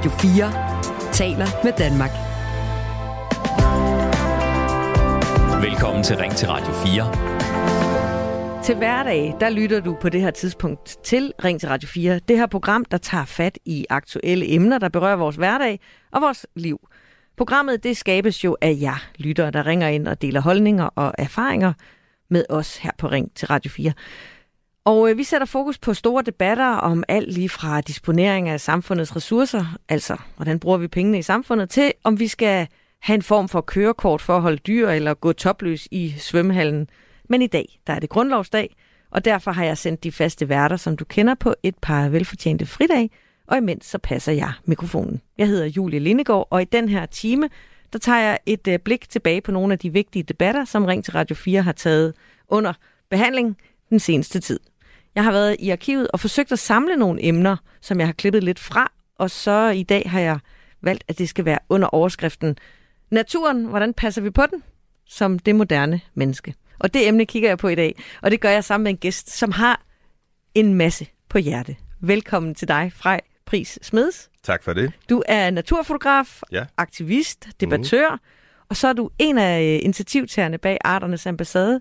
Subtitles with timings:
[0.00, 2.10] Radio 4 taler med Danmark.
[5.62, 8.62] Velkommen til Ring til Radio 4.
[8.64, 12.18] Til hverdag, der lytter du på det her tidspunkt til Ring til Radio 4.
[12.28, 15.80] Det her program, der tager fat i aktuelle emner, der berører vores hverdag
[16.12, 16.88] og vores liv.
[17.36, 21.72] Programmet, det skabes jo af jer lyttere, der ringer ind og deler holdninger og erfaringer
[22.30, 23.92] med os her på Ring til Radio 4.
[24.84, 29.16] Og øh, vi sætter fokus på store debatter om alt lige fra disponering af samfundets
[29.16, 32.68] ressourcer, altså hvordan bruger vi pengene i samfundet, til om vi skal
[33.00, 36.88] have en form for kørekort for at holde dyr eller gå topløs i svømmehallen.
[37.28, 38.76] Men i dag, der er det grundlovsdag,
[39.10, 42.66] og derfor har jeg sendt de faste værter, som du kender, på et par velfortjente
[42.66, 43.10] fridag,
[43.46, 45.20] og imens så passer jeg mikrofonen.
[45.38, 47.48] Jeg hedder Julie Lindegård, og i den her time,
[47.92, 51.04] der tager jeg et øh, blik tilbage på nogle af de vigtige debatter, som Ring
[51.04, 52.14] til Radio 4 har taget
[52.48, 52.72] under
[53.10, 53.56] behandling
[53.90, 54.60] den seneste tid.
[55.14, 58.44] Jeg har været i arkivet og forsøgt at samle nogle emner, som jeg har klippet
[58.44, 60.38] lidt fra, og så i dag har jeg
[60.82, 62.56] valgt, at det skal være under overskriften
[63.10, 64.62] Naturen, hvordan passer vi på den?
[65.06, 66.54] Som det moderne menneske.
[66.78, 68.96] Og det emne kigger jeg på i dag, og det gør jeg sammen med en
[68.98, 69.82] gæst, som har
[70.54, 71.76] en masse på hjerte.
[72.00, 74.30] Velkommen til dig, Frej Pris Smeds.
[74.42, 74.92] Tak for det.
[75.10, 76.64] Du er naturfotograf, Ja.
[76.76, 78.18] aktivist, debattør, mm.
[78.68, 81.80] og så er du en af øh, initiativtagerne bag Arternes Ambassade.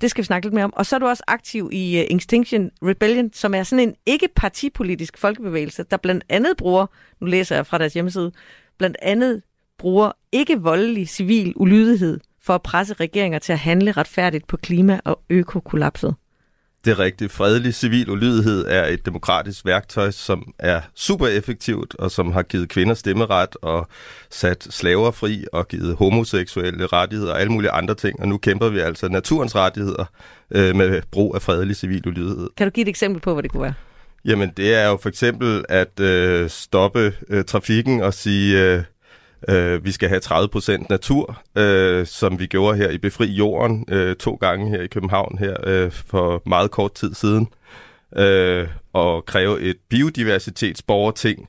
[0.00, 0.74] Det skal vi snakke lidt mere om.
[0.76, 5.18] Og så er du også aktiv i uh, Extinction Rebellion, som er sådan en ikke-partipolitisk
[5.18, 6.86] folkebevægelse, der blandt andet bruger,
[7.20, 8.32] nu læser jeg fra deres hjemmeside,
[8.78, 9.42] blandt andet
[9.78, 15.20] bruger ikke-voldelig civil ulydighed for at presse regeringer til at handle retfærdigt på klima- og
[15.30, 16.14] økokollapset.
[16.84, 17.32] Det er rigtigt.
[17.32, 22.68] Fredelig civil ulydighed er et demokratisk værktøj, som er super effektivt, og som har givet
[22.68, 23.88] kvinder stemmeret og
[24.30, 28.20] sat slaver fri og givet homoseksuelle rettigheder og alle mulige andre ting.
[28.20, 30.04] Og nu kæmper vi altså naturens rettigheder
[30.50, 32.48] øh, med brug af fredelig civil ulydighed.
[32.56, 33.74] Kan du give et eksempel på, hvad det kunne være?
[34.24, 38.82] Jamen det er jo for eksempel at øh, stoppe øh, trafikken og sige, øh,
[39.48, 44.16] øh, vi skal have 30% natur, øh, som vi gjorde her i Befri Jorden øh,
[44.16, 47.48] to gange her i København her øh, for meget kort tid siden.
[48.16, 51.48] Øh, og kræve et biodiversitetsborgerting,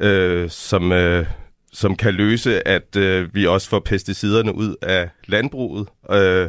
[0.00, 1.26] øh, som, øh,
[1.72, 6.48] som kan løse, at øh, vi også får pesticiderne ud af landbruget, øh,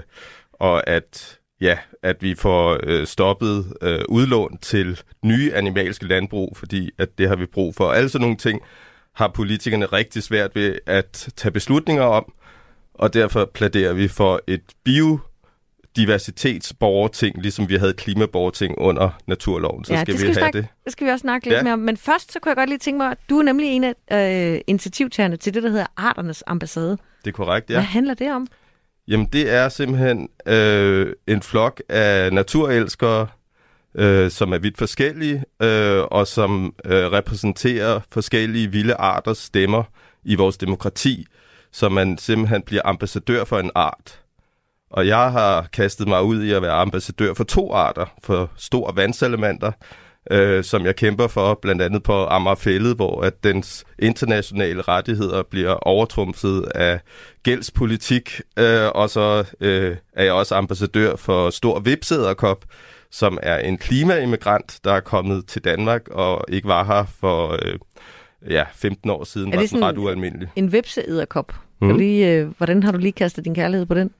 [0.53, 6.91] og at ja, at vi får øh, stoppet øh, udlån til nye animalske landbrug, fordi
[6.97, 7.91] at det har vi brug for.
[7.91, 8.61] Alle sådan nogle ting
[9.15, 12.33] har politikerne rigtig svært ved at tage beslutninger om,
[12.93, 19.85] og derfor plæderer vi for et biodiversitetsborgerting, ligesom vi havde klimaborgerting under naturloven.
[19.85, 20.67] Så Ja, skal det vi skal vi have snakke- det.
[20.83, 21.63] Det skal vi også snakke lidt Ja.
[21.63, 21.79] mere om.
[21.79, 24.53] Men først så kunne jeg godt lige tænke mig, at du er nemlig en af
[24.55, 26.97] øh, initiativtagerne til det, der hedder Arternes Ambassade.
[27.25, 27.73] Det er korrekt, Ja.
[27.73, 27.79] ja.
[27.79, 28.47] Hvad handler det om?
[29.07, 33.27] Jamen, det er simpelthen øh, en flok af naturelskere,
[33.95, 39.83] øh, som er vidt forskellige, øh, og som øh, repræsenterer forskellige vilde arters stemmer
[40.23, 41.25] i vores demokrati,
[41.71, 44.19] så man simpelthen bliver ambassadør for en art.
[44.91, 48.91] Og jeg har kastet mig ud i at være ambassadør for to arter, for stor
[48.91, 49.71] vandsalamander,
[50.31, 55.73] øh, som jeg kæmper for, blandt andet på Amagerfællet, hvor at dens internationale rettigheder bliver
[55.73, 56.99] overtrumfet af
[57.43, 58.41] gældspolitik.
[58.59, 62.65] Øh, og så øh, er jeg også ambassadør for Stor Vipsæderkop,
[63.15, 67.79] som er en klimaimmigrant, der er kommet til Danmark og ikke var her for øh,
[68.51, 70.47] ja, 15 år siden, Er var det ret sådan- ualmindelig.
[70.55, 71.53] En vepseæderkop.
[71.81, 71.97] Mm.
[71.97, 74.11] Lige, øh, hvordan har du lige kastet din kærlighed på den?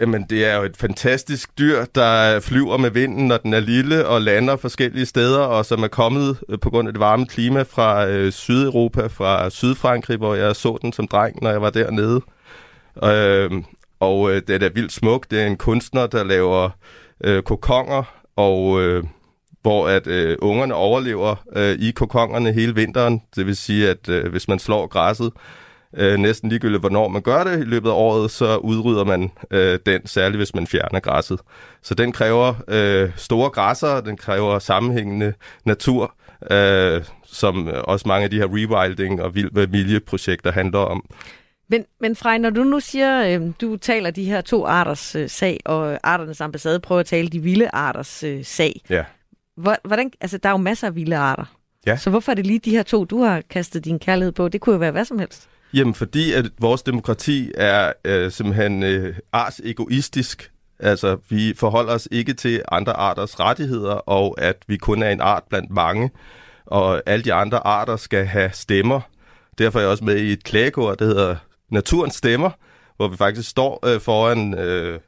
[0.00, 4.06] Jamen, det er jo et fantastisk dyr, der flyver med vinden, når den er lille,
[4.06, 7.62] og lander forskellige steder, og som er kommet øh, på grund af det varme klima
[7.62, 12.20] fra øh, Sydeuropa, fra Sydfrankrig, hvor jeg så den som dreng, når jeg var dernede.
[13.04, 13.50] Øh,
[14.00, 15.30] og øh, det er da vildt smuk.
[15.30, 16.70] Det er en kunstner, der laver
[17.24, 19.04] øh, kokonger, og øh,
[19.62, 23.22] hvor at øh, ungerne overlever øh, i kokongerne hele vinteren.
[23.36, 25.32] Det vil sige, at øh, hvis man slår græsset,
[25.96, 29.78] øh, næsten ligegyldigt, hvornår man gør det i løbet af året, så udrydder man øh,
[29.86, 31.40] den, særligt hvis man fjerner græsset.
[31.82, 35.32] Så den kræver øh, store græsser, den kræver sammenhængende
[35.64, 36.14] natur,
[36.50, 41.04] øh, som også mange af de her rewilding og vild med projekter handler om.
[41.70, 45.30] Men, men Frej, når du nu siger, øh, du taler de her to arters øh,
[45.30, 48.80] sag, og Arternes Ambassade prøver at tale de vilde arters øh, sag.
[48.90, 49.04] Ja.
[49.56, 51.44] Hvor, hvordan, altså, der er jo masser af vilde arter.
[51.86, 51.96] Ja.
[51.96, 54.48] Så hvorfor er det lige de her to, du har kastet din kærlighed på?
[54.48, 55.48] Det kunne jo være hvad som helst.
[55.74, 60.52] Jamen, fordi at vores demokrati er øh, simpelthen øh, ars egoistisk.
[60.78, 65.20] Altså, vi forholder os ikke til andre arters rettigheder, og at vi kun er en
[65.20, 66.10] art blandt mange,
[66.66, 69.00] og alle de andre arter skal have stemmer.
[69.58, 71.36] Derfor er jeg også med i et klagekord, der hedder
[71.70, 72.50] Naturens Stemmer,
[72.96, 74.98] hvor vi faktisk står øh, foran, øh,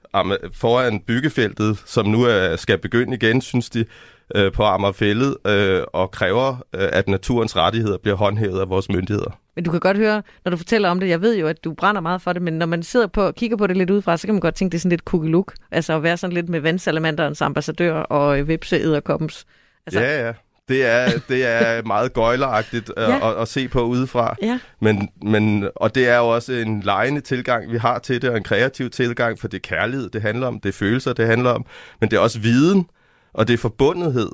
[0.55, 3.85] foran byggefeltet, som nu er, skal begynde igen, synes de,
[4.35, 9.39] øh, på Amagerfællet øh, og kræver, øh, at naturens rettigheder bliver håndhævet af vores myndigheder.
[9.57, 11.75] Men du kan godt høre, når du fortæller om det, jeg ved jo, at du
[11.75, 14.17] brænder meget for det, men når man sidder på og kigger på det lidt udefra,
[14.17, 15.55] så kan man godt tænke, det er sådan lidt kukkeluk.
[15.71, 18.77] Altså at være sådan lidt med vandsalamanderens ambassadør og øh, vipse
[19.87, 20.01] Altså...
[20.01, 20.33] Ja, ja.
[20.73, 23.31] Det er, det er meget gøjleragtigt øh, ja.
[23.31, 24.37] at, at se på udefra.
[24.43, 24.59] Ja.
[24.81, 28.37] Men, men, og det er jo også en lejende tilgang, vi har til det, og
[28.37, 31.51] en kreativ tilgang, for det er kærlighed, det handler om, det er følelser, det handler
[31.51, 31.67] om,
[32.01, 32.87] men det er også viden,
[33.35, 34.31] og det er forbundethed.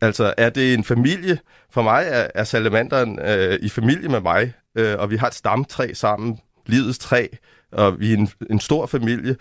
[0.00, 1.38] Altså, er det en familie?
[1.70, 5.34] For mig er, er salamanderen øh, i familie med mig, øh, og vi har et
[5.34, 7.26] stamtræ sammen, livets træ,
[7.72, 9.36] og vi er en, en stor familie.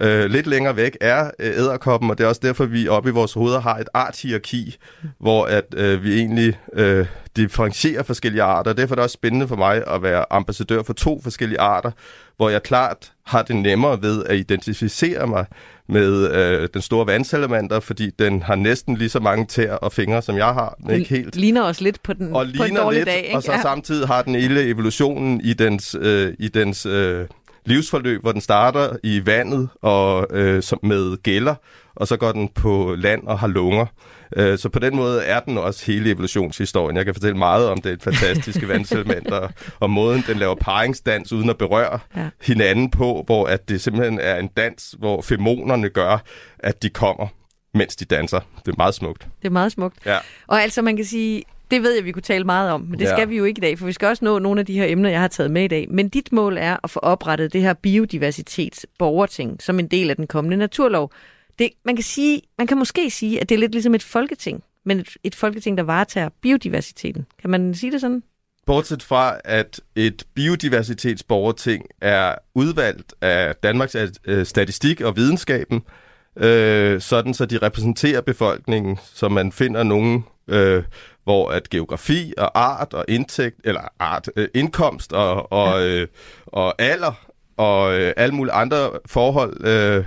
[0.00, 3.12] Øh, lidt længere væk er øh, æderkoppen, og det er også derfor, vi oppe i
[3.12, 4.76] vores hoveder har et arthierarki,
[5.18, 7.06] hvor at øh, vi egentlig øh,
[7.36, 8.72] differentierer forskellige arter.
[8.72, 11.90] Derfor er det også spændende for mig at være ambassadør for to forskellige arter,
[12.36, 15.46] hvor jeg klart har det nemmere ved at identificere mig
[15.88, 20.22] med øh, den store vandsalamander, fordi den har næsten lige så mange tæer og fingre,
[20.22, 21.36] som jeg har, men ikke helt.
[21.36, 23.24] ligner også lidt på, den, og på en dårlig lidt, dag.
[23.24, 23.36] Ikke?
[23.36, 23.62] Og så ja.
[23.62, 27.26] samtidig har den hele evolutionen i dens, øh, i dens øh,
[27.64, 31.54] livsforløb, hvor den starter i vandet og øh, som med gælder,
[31.94, 33.86] og så går den på land og har lunger.
[34.36, 36.96] Øh, så på den måde er den også hele evolutionshistorien.
[36.96, 41.50] Jeg kan fortælle meget om det fantastiske vandselement, og, og måden, den laver paringsdans uden
[41.50, 42.28] at berøre ja.
[42.42, 46.18] hinanden på, hvor at det simpelthen er en dans, hvor femonerne gør,
[46.58, 47.26] at de kommer
[47.74, 48.40] mens de danser.
[48.66, 49.28] Det er meget smukt.
[49.42, 49.96] Det er meget smukt.
[50.06, 50.18] Ja.
[50.46, 53.04] Og altså, man kan sige, det ved jeg, vi kunne tale meget om, men det
[53.04, 53.16] ja.
[53.16, 54.84] skal vi jo ikke i dag, for vi skal også nå nogle af de her
[54.84, 55.86] emner, jeg har taget med i dag.
[55.90, 60.26] Men dit mål er at få oprettet det her biodiversitetsborgerting som en del af den
[60.26, 61.12] kommende naturlov.
[61.58, 64.62] Det, man, kan sige, man kan måske sige, at det er lidt ligesom et folketing,
[64.84, 67.26] men et, et folketing, der varetager biodiversiteten.
[67.40, 68.22] Kan man sige det sådan?
[68.66, 75.82] Bortset fra, at et biodiversitetsborgerting er udvalgt af Danmarks øh, Statistik og Videnskaben,
[76.36, 80.82] øh, sådan så de repræsenterer befolkningen, så man finder nogen øh,
[81.30, 86.06] hvor at geografi og art og indtægt, eller art, øh, indkomst og, og, øh,
[86.46, 87.12] og alder
[87.56, 90.04] og øh, alle mulige andre forhold øh,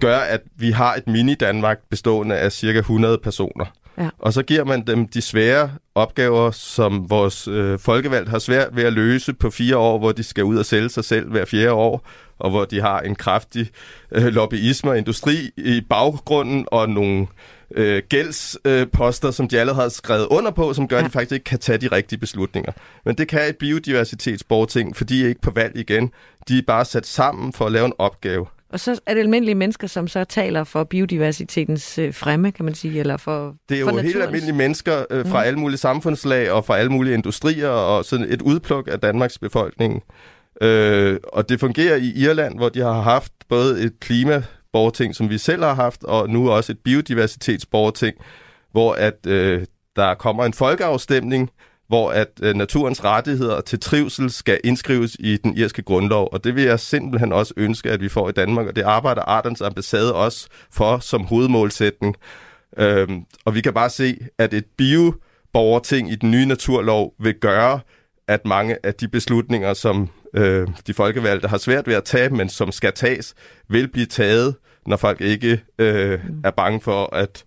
[0.00, 3.64] gør, at vi har et mini-Danmark bestående af cirka 100 personer.
[3.98, 4.08] Ja.
[4.18, 8.84] Og så giver man dem de svære opgaver, som vores øh, folkevalg har svært ved
[8.84, 11.72] at løse på fire år, hvor de skal ud og sælge sig selv hver fjerde
[11.72, 12.06] år,
[12.38, 13.70] og hvor de har en kraftig
[14.12, 17.26] øh, lobbyisme og industri i baggrunden, og nogle
[17.74, 21.02] øh, gældsposter, øh, som de allerede har skrevet under på, som gør, ja.
[21.02, 22.72] at de faktisk ikke kan tage de rigtige beslutninger.
[23.04, 26.10] Men det kan et biodiversitetsborting, fordi de er ikke på valg igen.
[26.48, 28.46] De er bare sat sammen for at lave en opgave.
[28.72, 32.74] Og så er det almindelige mennesker, som så taler for biodiversitetens øh, fremme, kan man
[32.74, 34.12] sige, eller for Det er jo naturens...
[34.12, 35.46] helt almindelige mennesker øh, fra mm.
[35.46, 40.02] alle mulige samfundslag og fra alle mulige industrier, og sådan et udpluk af Danmarks befolkning.
[40.62, 45.30] Øh, og det fungerer i Irland, hvor de har haft både et klima borgerting, som
[45.30, 48.16] vi selv har haft, og nu også et biodiversitetsborgerting,
[48.72, 51.50] hvor at øh, der kommer en folkeafstemning,
[51.88, 56.54] hvor at øh, naturens rettigheder til trivsel skal indskrives i den irske grundlov, og det
[56.54, 60.14] vil jeg simpelthen også ønske, at vi får i Danmark, og det arbejder Artens ambassade
[60.14, 62.16] også for som hovedmålsætning.
[62.78, 67.80] Øhm, og vi kan bare se, at et bioborgerting i den nye naturlov vil gøre,
[68.28, 72.48] at mange af de beslutninger, som øh, de folkevalgte har svært ved at tage, men
[72.48, 73.34] som skal tages,
[73.68, 74.54] vil blive taget,
[74.86, 76.40] når folk ikke øh, mm.
[76.44, 77.44] er bange for at,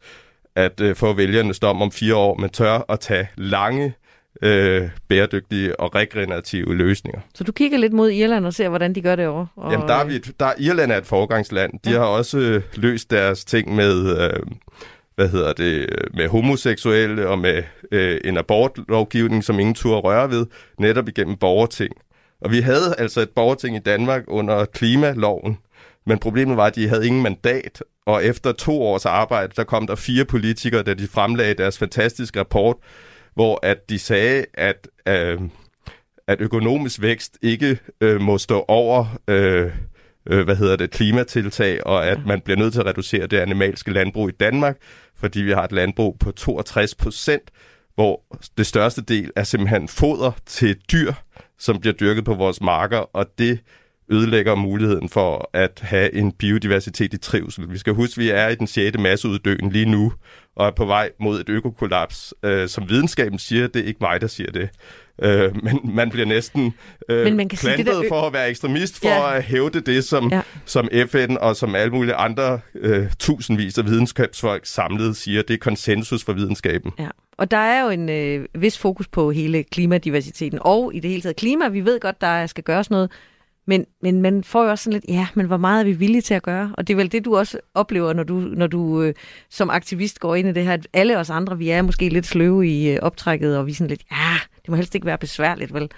[0.56, 3.94] at øh, få vælgernes dom om fire år, men tør at tage lange,
[4.42, 7.20] øh, bæredygtige og regenerative løsninger.
[7.36, 9.46] Så du kigger lidt mod Irland og ser, hvordan de gør det over?
[9.56, 9.72] Og...
[9.72, 11.74] Jamen, der er vi, der, Irland er et forgangsland.
[11.86, 11.98] De ja.
[11.98, 14.22] har også øh, løst deres ting med...
[14.24, 14.40] Øh,
[15.16, 20.46] hvad hedder det, med homoseksuelle og med øh, en abortlovgivning, som ingen turde røre ved,
[20.80, 21.96] netop igennem borgerting.
[22.44, 25.58] Og vi havde altså et borgerting i Danmark under klimaloven,
[26.06, 29.88] men problemet var, at de havde ingen mandat, og efter to års arbejde, der kom
[29.88, 32.76] der fire politikere, da de fremlagde deres fantastiske rapport,
[33.34, 35.40] hvor at de sagde, at, øh,
[36.28, 39.72] at økonomisk vækst ikke øh, må stå over øh,
[40.30, 43.92] øh, hvad hedder det, klimatiltag, og at man bliver nødt til at reducere det animalske
[43.92, 44.78] landbrug i Danmark,
[45.16, 47.52] fordi vi har et landbrug på 62 procent,
[47.96, 48.22] hvor
[48.58, 51.14] det største del er simpelthen foder til dyr,
[51.64, 53.60] som bliver dyrket på vores marker, og det
[54.10, 57.72] ødelægger muligheden for at have en biodiversitet i trivsel.
[57.72, 58.98] Vi skal huske, at vi er i den 6.
[59.00, 60.14] masseuddøen lige nu,
[60.56, 62.34] og er på vej mod et økokollaps.
[62.44, 64.70] Øh, som videnskaben siger, det er ikke mig, der siger det.
[65.22, 66.74] Øh, men man bliver næsten
[67.10, 68.10] øh, men man kan plantet sige, det der...
[68.10, 69.36] for at være ekstremist, for ja.
[69.38, 70.42] at hævde det, som, ja.
[70.66, 75.42] som FN og som alle mulige andre øh, tusindvis af videnskabsfolk samlet siger.
[75.42, 76.92] Det er konsensus for videnskaben.
[77.00, 77.08] Ja.
[77.38, 81.22] Og der er jo en øh, vis fokus på hele klimadiversiteten og i det hele
[81.22, 81.68] taget klima.
[81.68, 83.12] Vi ved godt, der skal gøres noget.
[83.68, 86.22] Men, men man får jo også sådan lidt, ja, men hvor meget er vi villige
[86.22, 86.74] til at gøre?
[86.78, 89.14] Og det er vel det, du også oplever, når du, når du øh,
[89.50, 92.26] som aktivist går ind i det her, at alle os andre, vi er måske lidt
[92.26, 95.18] sløve i øh, optrækket, og vi er sådan lidt, ja, det må helst ikke være
[95.18, 95.92] besværligt, vel?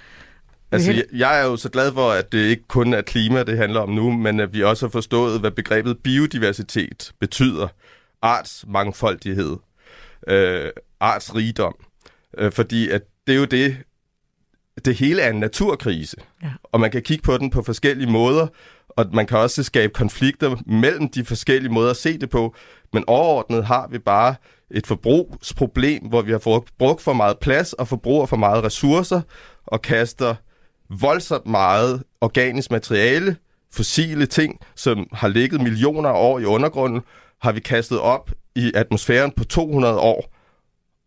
[0.72, 3.58] Altså, jeg, jeg er jo så glad for, at det ikke kun er klima, det
[3.58, 7.68] handler om nu, men at vi også har forstået, hvad begrebet biodiversitet betyder.
[8.22, 9.58] Artsmangfoldighed,
[10.28, 10.70] øh,
[11.00, 11.76] artsrigdom.
[12.38, 13.78] Øh, fordi at det er jo det,
[14.86, 16.18] det hele er en naturkrise.
[16.44, 16.52] Ja.
[16.64, 18.48] Og man kan kigge på den på forskellige måder,
[18.90, 22.56] og man kan også skabe konflikter mellem de forskellige måder at se det på.
[22.94, 24.36] Men overordnet har vi bare
[24.72, 29.22] et forbrugsproblem, hvor vi har brugt for meget plads og forbruger for meget ressourcer
[29.66, 30.36] og kaster
[30.90, 33.36] voldsomt meget organisk materiale,
[33.74, 37.02] fossile ting, som har ligget millioner af år i undergrunden,
[37.42, 40.36] har vi kastet op i atmosfæren på 200 år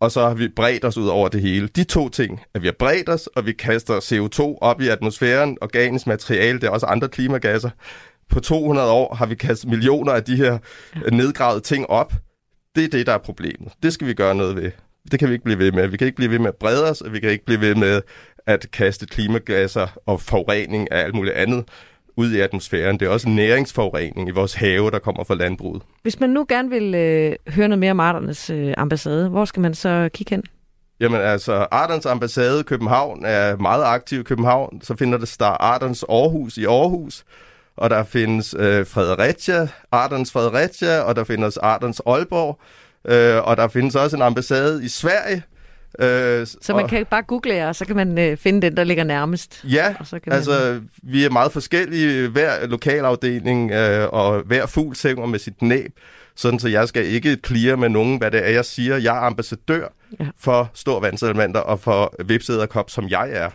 [0.00, 1.68] og så har vi bredt os ud over det hele.
[1.68, 5.58] De to ting, at vi har bredt os, og vi kaster CO2 op i atmosfæren,
[5.60, 7.70] organisk materiale, det er også andre klimagasser.
[8.30, 10.58] På 200 år har vi kastet millioner af de her
[11.12, 12.12] nedgravede ting op.
[12.76, 13.72] Det er det, der er problemet.
[13.82, 14.70] Det skal vi gøre noget ved.
[15.10, 15.88] Det kan vi ikke blive ved med.
[15.88, 17.75] Vi kan ikke blive ved med at brede os, og vi kan ikke blive ved
[17.75, 18.02] med
[18.46, 21.64] at kaste klimagasser og forurening af alt muligt andet
[22.16, 23.00] ud i atmosfæren.
[23.00, 25.82] Det er også næringsforurening i vores have, der kommer fra landbruget.
[26.02, 29.60] Hvis man nu gerne vil øh, høre noget mere om Arternes øh, ambassade, hvor skal
[29.60, 30.44] man så kigge hen?
[31.00, 34.80] Jamen altså, Arternes ambassade i København er meget aktiv i København.
[34.82, 37.25] Så finder det der Arternes Aarhus i Aarhus.
[37.78, 42.61] Og der findes øh, Fredericia, Arternes Fredericia, og der findes Arternes Aalborg.
[43.04, 45.42] Øh, og der findes også en ambassade i Sverige,
[46.00, 48.76] Øh, så man og, kan bare google jer, og så kan man øh, finde den,
[48.76, 49.64] der ligger nærmest.
[49.64, 50.88] Ja, og så kan altså man...
[51.02, 55.92] vi er meget forskellige, hver lokalafdeling øh, og hver fugl sænger med sit næb,
[56.37, 58.97] sådan så jeg skal ikke clear med nogen, hvad det er, jeg siger.
[58.97, 59.88] Jeg er ambassadør
[60.20, 60.26] ja.
[60.40, 63.50] for storvandselementer og for vipsæderkop, som jeg er.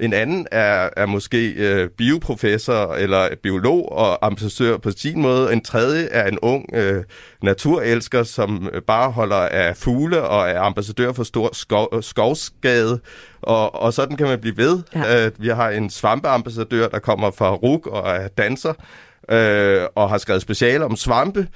[0.00, 5.52] En anden er, er måske øh, bioprofessor eller biolog og ambassadør på sin måde.
[5.52, 7.04] En tredje er en ung øh,
[7.42, 13.00] naturelsker, som bare holder af fugle og er ambassadør for stor skov, skovskade.
[13.42, 14.82] Og, og sådan kan man blive ved.
[14.94, 15.26] Ja.
[15.26, 18.72] Øh, vi har en svampeambassadør, der kommer fra RUK og er danser
[19.30, 21.48] øh, og har skrevet speciale om svampe.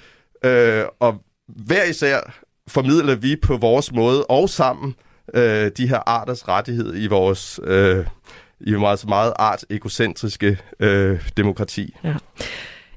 [0.44, 1.14] Øh, og
[1.49, 2.20] hver især
[2.68, 4.94] formidler vi på vores måde og sammen
[5.35, 8.06] øh, de her arters rettighed i vores øh,
[8.61, 11.97] i altså meget, meget art-egocentriske øh, demokrati.
[12.05, 12.14] Ja.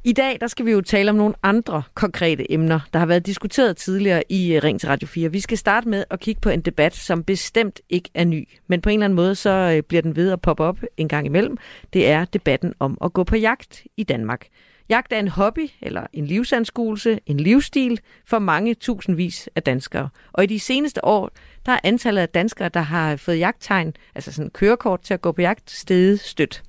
[0.05, 3.25] I dag der skal vi jo tale om nogle andre konkrete emner, der har været
[3.25, 5.31] diskuteret tidligere i øh, Ring til Radio 4.
[5.31, 8.81] Vi skal starte med at kigge på en debat, som bestemt ikke er ny, men
[8.81, 11.25] på en eller anden måde så øh, bliver den ved at poppe op en gang
[11.25, 11.57] imellem.
[11.93, 14.47] Det er debatten om at gå på jagt i Danmark.
[14.89, 20.09] Jagt er en hobby eller en livsanskuelse, en livsstil for mange tusindvis af danskere.
[20.33, 21.31] Og i de seneste år,
[21.65, 25.31] der er antallet af danskere, der har fået jagttegn, altså sådan kørekort til at gå
[25.31, 26.63] på jagt, steget stødt.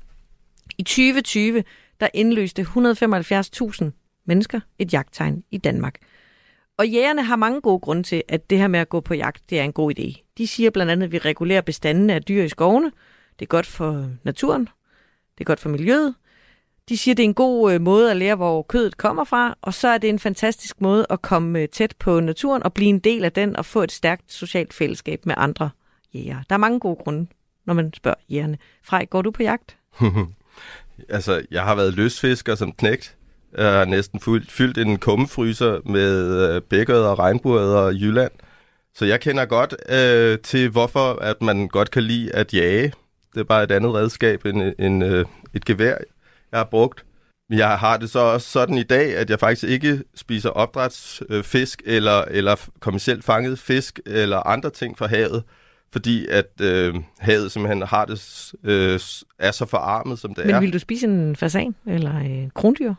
[0.78, 1.64] I 2020,
[2.00, 5.98] der indløste 175.000 mennesker et jagttegn i Danmark.
[6.78, 9.50] Og jægerne har mange gode grunde til, at det her med at gå på jagt,
[9.50, 10.32] det er en god idé.
[10.38, 12.92] De siger blandt andet, at vi regulerer bestanden af dyr i skovene.
[13.38, 14.62] Det er godt for naturen.
[15.38, 16.14] Det er godt for miljøet.
[16.88, 19.74] De siger, det er en god øh, måde at lære, hvor kødet kommer fra, og
[19.74, 22.98] så er det en fantastisk måde at komme øh, tæt på naturen og blive en
[22.98, 25.70] del af den og få et stærkt socialt fællesskab med andre
[26.14, 26.42] jæger.
[26.48, 27.26] Der er mange gode grunde,
[27.66, 28.58] når man spørger jægerne.
[28.84, 29.76] Frej, går du på jagt?
[31.08, 33.16] altså, jeg har været løsfisker som knægt.
[33.58, 36.40] Jeg har næsten fyldt, fyldt en kummefryser med
[36.72, 38.32] øh, og regnbuer i Jylland.
[38.94, 42.92] Så jeg kender godt øh, til, hvorfor at man godt kan lide at jage.
[43.34, 45.24] Det er bare et andet redskab end, øh, end øh,
[45.54, 45.96] et gevær
[46.54, 47.04] jeg har brugt.
[47.48, 51.82] Men jeg har det så også sådan i dag, at jeg faktisk ikke spiser opdrætsfisk
[51.86, 55.42] eller, eller kommercielt fanget fisk eller andre ting fra havet,
[55.92, 59.00] fordi at øh, havet simpelthen har det, øh,
[59.38, 60.60] er så forarmet, som det Men er.
[60.60, 62.94] Men vil du spise en fasan eller en krondyr?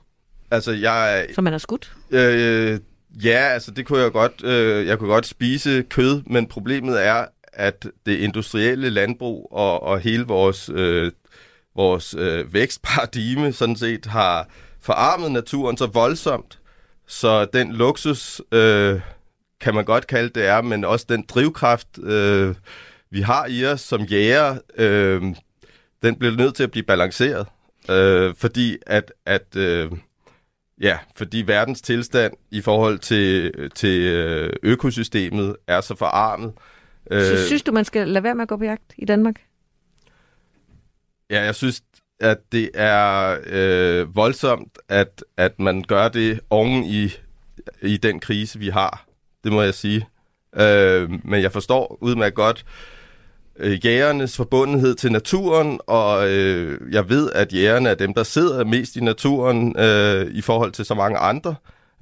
[0.52, 1.28] Altså, jeg...
[1.34, 1.96] Som man har skudt?
[2.12, 2.80] Øh,
[3.24, 4.44] ja, altså det kunne jeg godt.
[4.44, 10.00] Øh, jeg kunne godt spise kød, men problemet er, at det industrielle landbrug og, og
[10.00, 11.12] hele vores øh,
[11.76, 14.48] vores øh, vækstparadigme sådan set har
[14.82, 16.60] forarmet naturen så voldsomt,
[17.08, 19.00] så den luksus, øh,
[19.62, 22.56] kan man godt kalde det er, men også den drivkraft, øh,
[23.12, 25.22] vi har i os som jæger, øh,
[26.04, 27.48] den bliver nødt til at blive balanceret,
[27.90, 29.92] øh, fordi at, at øh,
[30.82, 36.54] ja, fordi verdens tilstand i forhold til, til øh, økosystemet er så forarmet.
[37.12, 39.36] Så synes du, man skal lade være med at gå på jagt i Danmark?
[41.30, 41.82] Ja, jeg synes,
[42.20, 47.14] at det er øh, voldsomt, at, at man gør det oven i,
[47.82, 49.06] i den krise, vi har.
[49.44, 50.08] Det må jeg sige.
[50.60, 52.66] Øh, men jeg forstår udmærket godt,
[53.60, 58.64] øh, jægernes forbundenhed til naturen, og øh, jeg ved, at jægerne er dem, der sidder
[58.64, 61.56] mest i naturen øh, i forhold til så mange andre.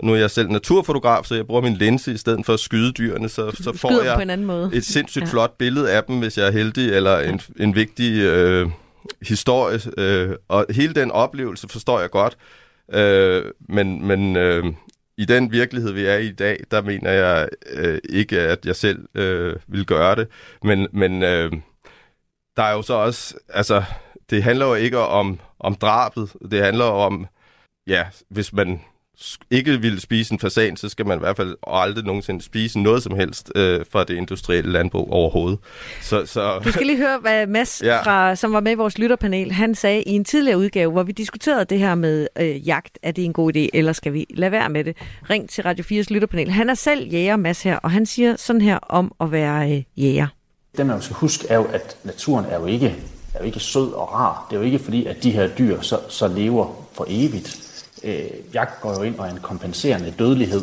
[0.04, 2.92] Nu er jeg selv naturfotograf, så jeg bruger min linse i stedet for at skyde
[2.92, 4.70] dyrene, så, så får jeg på en anden måde.
[4.74, 5.30] et sindssygt ja.
[5.30, 8.70] flot billede af dem, hvis jeg er heldig, eller en, en vigtig øh,
[9.22, 9.80] historie.
[9.98, 12.38] Øh, og hele den oplevelse forstår jeg godt.
[12.94, 14.66] Øh, men men øh,
[15.18, 18.76] i den virkelighed, vi er i i dag, der mener jeg øh, ikke, at jeg
[18.76, 20.28] selv øh, vil gøre det.
[20.64, 21.52] Men, men øh,
[22.58, 23.84] der er jo så også, altså,
[24.30, 26.34] det handler jo ikke om, om drabet.
[26.52, 27.28] Det handler om,
[27.88, 28.82] ja, hvis man
[29.52, 33.04] ikke vil spise en fasan, så skal man i hvert fald aldrig nogensinde spise noget
[33.04, 35.60] som helst øh, fra det industrielle landbrug overhovedet.
[36.02, 36.60] Så, så...
[36.64, 38.02] Du skal lige høre, hvad Mads, ja.
[38.02, 41.12] fra, som var med i vores lytterpanel, han sagde i en tidligere udgave, hvor vi
[41.12, 43.00] diskuterede det her med øh, jagt.
[43.04, 44.98] Er det en god idé, eller skal vi lade være med det?
[45.30, 46.52] Ring til Radio 4's lytterpanel.
[46.52, 49.84] Han er selv jæger, Mads her, og han siger sådan her om at være øh,
[49.98, 50.28] jæger.
[50.78, 52.96] Det man skal huske er jo, at naturen er jo ikke,
[53.34, 54.48] er jo ikke sød og rar.
[54.50, 57.73] Det er jo ikke fordi, at de her dyr så, så lever for evigt
[58.04, 60.62] øh, jagt går jo ind og er en kompenserende dødelighed.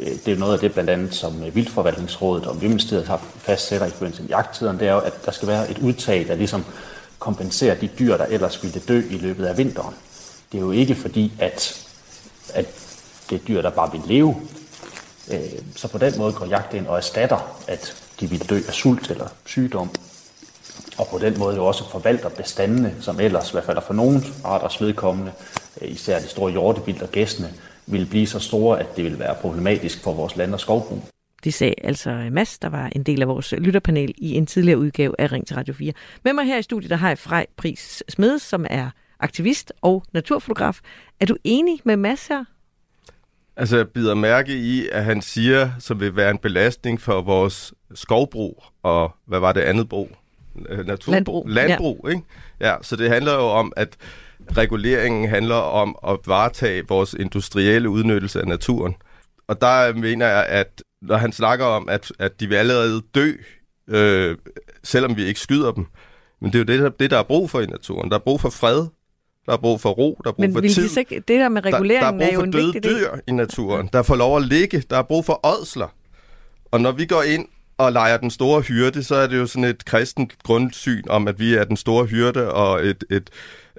[0.00, 3.86] Øh, det er noget af det, blandt andet, som øh, Vildforvaltningsrådet og Miljøministeriet har fastsætter
[3.86, 6.64] i forbindelse med jagttiderne, det er jo, at der skal være et udtag, der ligesom
[7.18, 9.94] kompenserer de dyr, der ellers ville dø i løbet af vinteren.
[10.52, 11.86] Det er jo ikke fordi, at,
[12.54, 12.66] at
[13.30, 14.36] det er dyr, der bare vil leve.
[15.32, 15.38] Øh,
[15.76, 19.10] så på den måde går jagt ind og erstatter, at de vil dø af sult
[19.10, 19.90] eller sygdom.
[20.98, 24.22] Og på den måde jo også forvalter bestandene, som ellers, i hvert fald for nogle
[24.44, 25.32] arters vedkommende,
[25.82, 27.48] især de store hjortebild og gæstene,
[27.86, 31.02] vil blive så store, at det vil være problematisk for vores land- og skovbrug.
[31.44, 35.14] Det sagde altså Mads, der var en del af vores lytterpanel i en tidligere udgave
[35.18, 35.92] af Ring til Radio 4.
[36.24, 40.04] Med mig her i studiet, der har jeg Frej Pris Smedes, som er aktivist og
[40.12, 40.80] naturfotograf.
[41.20, 42.44] Er du enig med Mads her?
[43.56, 47.74] Altså, jeg bider mærke i, at han siger, som vil være en belastning for vores
[47.94, 50.10] skovbrug, og hvad var det andet brug?
[50.54, 51.12] Naturbrug.
[51.12, 51.48] Landbrug.
[51.48, 52.10] Landbrug, ja.
[52.10, 52.22] ikke?
[52.60, 53.96] Ja, så det handler jo om, at
[54.56, 58.94] reguleringen handler om at varetage vores industrielle udnyttelse af naturen.
[59.48, 63.32] Og der mener jeg, at når han snakker om, at, at de vil allerede dø,
[63.88, 64.36] øh,
[64.84, 65.86] selvom vi ikke skyder dem,
[66.40, 68.10] men det er jo det, det, der er brug for i naturen.
[68.10, 68.86] Der er brug for fred,
[69.46, 70.98] der er brug for ro, der er brug men for tid.
[70.98, 72.92] Ikke, det der med reguleringen der, der er, er jo en vigtig del.
[72.92, 74.82] Der er brug for døde dyr i naturen, der får lov at ligge.
[74.90, 75.94] Der er brug for ådsler.
[76.70, 79.64] Og når vi går ind og leger den store hyrde, så er det jo sådan
[79.64, 83.30] et kristent grundsyn om, at vi er den store hyrde og et, et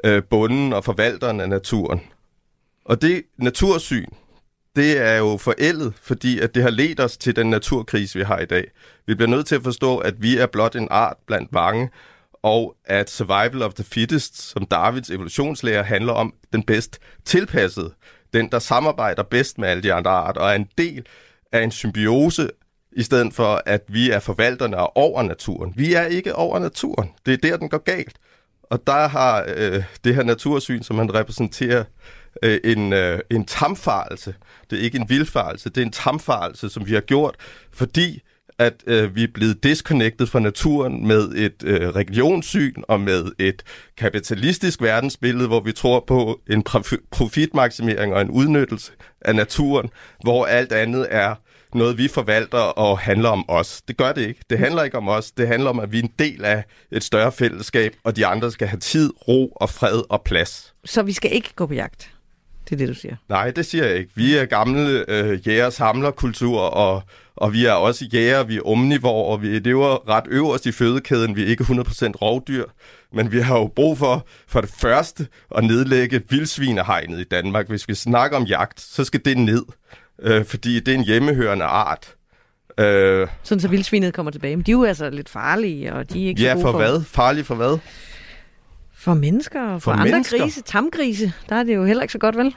[0.04, 2.02] øh, bunden og forvalteren af naturen.
[2.86, 4.06] Og det natursyn,
[4.76, 8.40] det er jo forældet, fordi at det har ledt os til den naturkrise, vi har
[8.40, 8.72] i dag.
[9.08, 11.90] Vi bliver nødt til at forstå, at vi er blot en art blandt mange,
[12.44, 17.94] og at survival of the fittest, som Darwins evolutionslærer, handler om den bedst tilpassede.
[18.34, 21.06] Den, der samarbejder bedst med alle de andre arter, og er en del
[21.52, 22.50] af en symbiose
[22.92, 25.74] i stedet for at vi er forvalterne og over naturen.
[25.76, 27.10] Vi er ikke over naturen.
[27.26, 28.18] Det er der, den går galt.
[28.74, 31.84] Og der har øh, det her natursyn, som han repræsenterer,
[32.44, 34.36] øh, en, øh, en tamfarelse.
[34.70, 37.36] Det er ikke en vildfarelse, det er en tamfarelse, som vi har gjort,
[37.74, 38.22] fordi
[38.60, 43.64] at øh, vi er blevet disconnected fra naturen med et øh, regionssyn og med et
[43.98, 46.64] kapitalistisk verdensbillede, hvor vi tror på en
[47.12, 49.90] profitmaksimering og en udnyttelse af naturen,
[50.24, 51.36] hvor alt andet er
[51.76, 53.82] noget, vi forvalter og handler om os.
[53.88, 54.42] Det gør det ikke.
[54.50, 55.32] Det handler ikke om os.
[55.32, 58.52] Det handler om, at vi er en del af et større fællesskab, og de andre
[58.52, 60.74] skal have tid, ro og fred og plads.
[60.86, 62.14] Så vi skal ikke gå på jagt?
[62.66, 63.16] Det er det, du siger?
[63.30, 64.12] Nej, det siger jeg ikke.
[64.16, 67.04] Vi er gamle øh, jæger-samlerkultur, og,
[67.36, 71.36] og vi er også jæger, vi er omnivore, og vi lever ret øverst i fødekæden.
[71.36, 71.72] Vi er ikke 100%
[72.22, 72.66] rovdyr,
[73.14, 77.68] men vi har jo brug for, for det første, at nedlægge vildsvinehegnet i Danmark.
[77.68, 79.64] Hvis vi snakker om jagt, så skal det ned
[80.22, 82.16] øh, fordi det er en hjemmehørende art.
[82.80, 84.56] Øh, Sådan så vildsvinet kommer tilbage.
[84.56, 86.78] Men de er jo altså lidt farlige, og de er ikke ja, så for, for
[86.78, 87.04] hvad?
[87.04, 87.78] Farlige for hvad?
[88.94, 90.38] For mennesker og for, for andre mennesker.
[90.40, 90.62] grise.
[90.62, 92.56] Tamgrise, der er det jo heller ikke så godt, vel?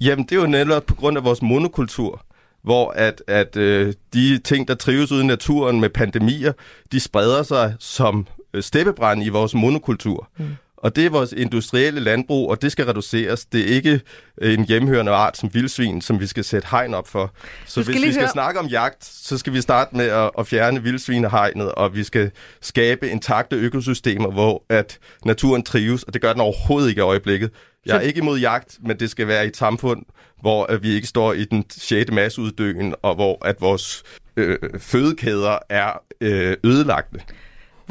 [0.00, 2.24] Jamen, det er jo netop på grund af vores monokultur,
[2.62, 6.52] hvor at, at øh, de ting, der trives ude i naturen med pandemier,
[6.92, 10.28] de spreder sig som øh, steppebrand i vores monokultur.
[10.38, 10.44] Mm.
[10.82, 13.44] Og det er vores industrielle landbrug, og det skal reduceres.
[13.44, 14.00] Det er ikke
[14.40, 17.32] øh, en hjemhørende art som vildsvin, som vi skal sætte hegn op for.
[17.66, 18.28] Så hvis vi skal høre...
[18.32, 22.30] snakke om jagt, så skal vi starte med at, at fjerne vildsvinehegnet, og vi skal
[22.60, 27.50] skabe intakte økosystemer, hvor at naturen trives, og det gør den overhovedet ikke i øjeblikket.
[27.86, 30.02] Jeg er ikke imod jagt, men det skal være i et samfund,
[30.40, 32.12] hvor at vi ikke står i den 6.
[32.12, 34.02] masseuddøen, og hvor at vores
[34.36, 37.20] øh, fødekæder er øh, ødelagte.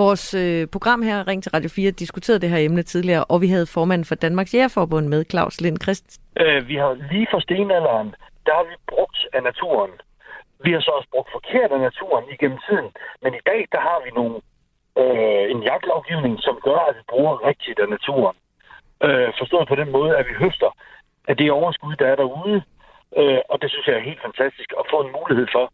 [0.05, 3.47] Vores øh, program her, Ring til Radio 4, diskuterede det her emne tidligere, og vi
[3.47, 6.07] havde formanden for Danmarks Jægerforbund med, Claus Lind Christ.
[6.43, 8.09] Øh, vi har lige fra stenalderen,
[8.45, 9.91] der har vi brugt af naturen.
[10.65, 12.89] Vi har så også brugt forkert af naturen igennem tiden,
[13.23, 14.35] men i dag, der har vi nogle
[15.01, 18.35] øh, en jagtlovgivning, som gør, at vi bruger rigtigt af naturen.
[19.05, 20.71] Øh, forstået på den måde, at vi høster
[21.29, 22.57] af det overskud, der er derude.
[23.19, 25.65] Øh, og det synes jeg er helt fantastisk at få en mulighed for.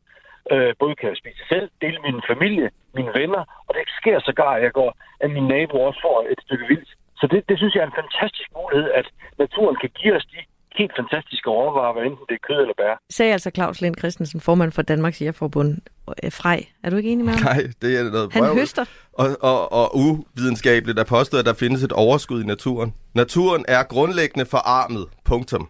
[0.54, 4.54] Øh, både kan jeg spise selv, dele min familie, mine venner, og det sker sågar,
[4.58, 4.90] at jeg går,
[5.24, 6.90] at min nabo også får et stykke vildt.
[7.20, 9.08] Så det, det synes jeg er en fantastisk mulighed, at
[9.44, 10.40] naturen kan give os de
[10.80, 13.02] helt fantastiske råvarer, hvad enten det er kød eller bær.
[13.10, 15.78] Sagde altså Claus Lind Christensen, formand for Danmarks Jægerforbund.
[16.24, 17.44] Øh, Frej, er du ikke enig med ham?
[17.44, 18.60] Nej, det er noget Han vrøvl.
[18.60, 18.86] høster.
[19.14, 22.94] Og, og, og uvidenskabeligt er påstået, at der findes et overskud i naturen.
[23.14, 25.06] Naturen er grundlæggende forarmet.
[25.26, 25.70] Punktum.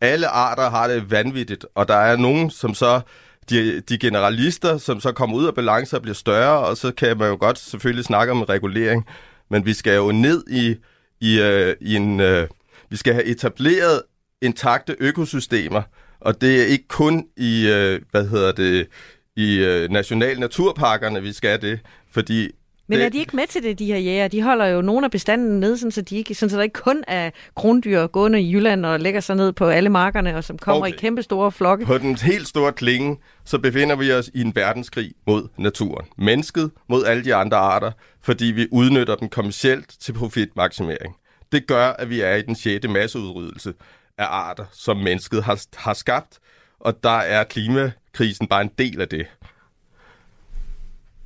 [0.00, 3.00] Alle arter har det vanvittigt, og der er nogen, som så
[3.50, 7.18] de, de generalister, som så kommer ud af balance og bliver større, og så kan
[7.18, 9.06] man jo godt selvfølgelig snakke om regulering,
[9.50, 10.76] men vi skal jo ned i,
[11.20, 12.20] i, øh, i en...
[12.20, 12.48] Øh,
[12.90, 14.02] vi skal have etableret
[14.42, 15.82] intakte økosystemer,
[16.20, 18.88] og det er ikke kun i, øh, hvad hedder det,
[19.36, 22.50] i øh, national naturparkerne, vi skal det, fordi
[22.90, 24.28] men det, er de ikke med til det, de her jæger?
[24.28, 26.80] De holder jo nogle af bestanden nede, sådan, så, de ikke, sådan, så der ikke
[26.80, 30.58] kun er krondyr gående i Jylland og lægger sig ned på alle markerne, og som
[30.58, 30.94] kommer okay.
[30.94, 31.86] I kæmpe store flokke.
[31.86, 36.06] På den helt store klinge, så befinder vi os i en verdenskrig mod naturen.
[36.18, 41.16] Mennesket mod alle de andre arter, fordi vi udnytter dem kommercielt til profitmaksimering.
[41.52, 43.74] Det gør, at vi er i den sjette masseudryddelse
[44.18, 46.38] af arter, som mennesket har, har skabt,
[46.80, 49.26] og der er klimakrisen bare en del af det.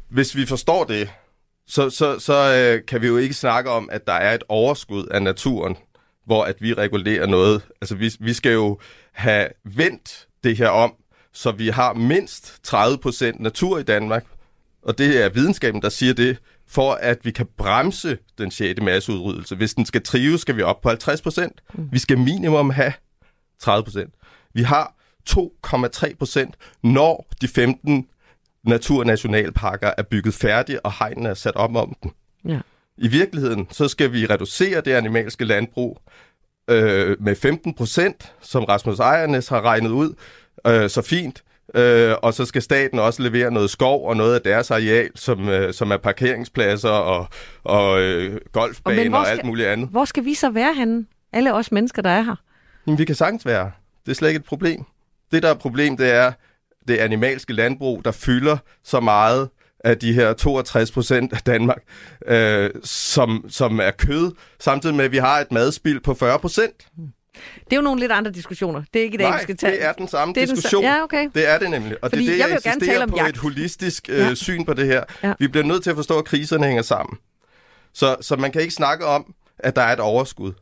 [0.08, 1.10] Hvis vi forstår det,
[1.66, 5.06] så, så, så øh, kan vi jo ikke snakke om, at der er et overskud
[5.06, 5.76] af naturen,
[6.26, 7.62] hvor at vi regulerer noget.
[7.80, 8.78] Altså, vi, vi skal jo
[9.12, 10.94] have vendt det her om,
[11.32, 14.24] så vi har mindst 30% natur i Danmark,
[14.82, 19.56] og det er videnskaben, der siger det, for at vi kan bremse den sjette masseudryddelse.
[19.56, 21.48] Hvis den skal trives, skal vi op på 50%.
[21.74, 21.88] Mm.
[21.92, 22.92] Vi skal minimum have
[23.62, 24.50] 30%.
[24.54, 24.94] Vi har
[25.30, 26.50] 2,3%,
[26.82, 28.08] når de 15
[28.66, 32.12] naturnationalparker er bygget færdige, og hegnene er sat op om den.
[32.48, 32.58] Ja.
[32.98, 36.00] I virkeligheden, så skal vi reducere det animalske landbrug
[36.70, 40.14] øh, med 15 procent, som Rasmus Ejernes har regnet ud
[40.66, 41.42] øh, så fint.
[41.74, 45.48] Øh, og så skal staten også levere noget skov og noget af deres areal, som,
[45.48, 47.26] øh, som er parkeringspladser og,
[47.64, 49.88] og øh, golfbaner Og og, skal- alt muligt andet.
[49.88, 51.06] Hvor skal vi så være henne?
[51.32, 52.36] Alle os mennesker, der er her.
[52.86, 53.70] Jamen, vi kan sagtens være.
[54.06, 54.84] Det er slet ikke et problem.
[55.32, 56.32] Det, der er et problem, det er
[56.88, 59.48] det animalske landbrug, der fylder så meget
[59.84, 61.82] af de her 62 procent af Danmark,
[62.26, 66.86] øh, som, som er kød, samtidig med, at vi har et madspild på 40 procent.
[66.94, 68.82] Det er jo nogle lidt andre diskussioner.
[68.94, 69.72] Det er ikke i dag, Nej, vi skal tage.
[69.72, 70.82] det er den samme Det er den sa- diskussion.
[70.84, 71.28] Ja, okay.
[71.34, 71.96] Det er det nemlig.
[72.04, 73.28] Og Fordi det er det, jeg jeg, jo gerne insisterer tale om på jagt.
[73.28, 74.34] et holistisk øh, Ja.
[74.34, 75.04] syn på det her.
[75.22, 75.34] Ja.
[75.38, 77.18] Vi bliver nødt til at forstå, at kriserne hænger sammen.
[77.94, 80.52] Så, så man kan ikke snakke om, at der er et overskud.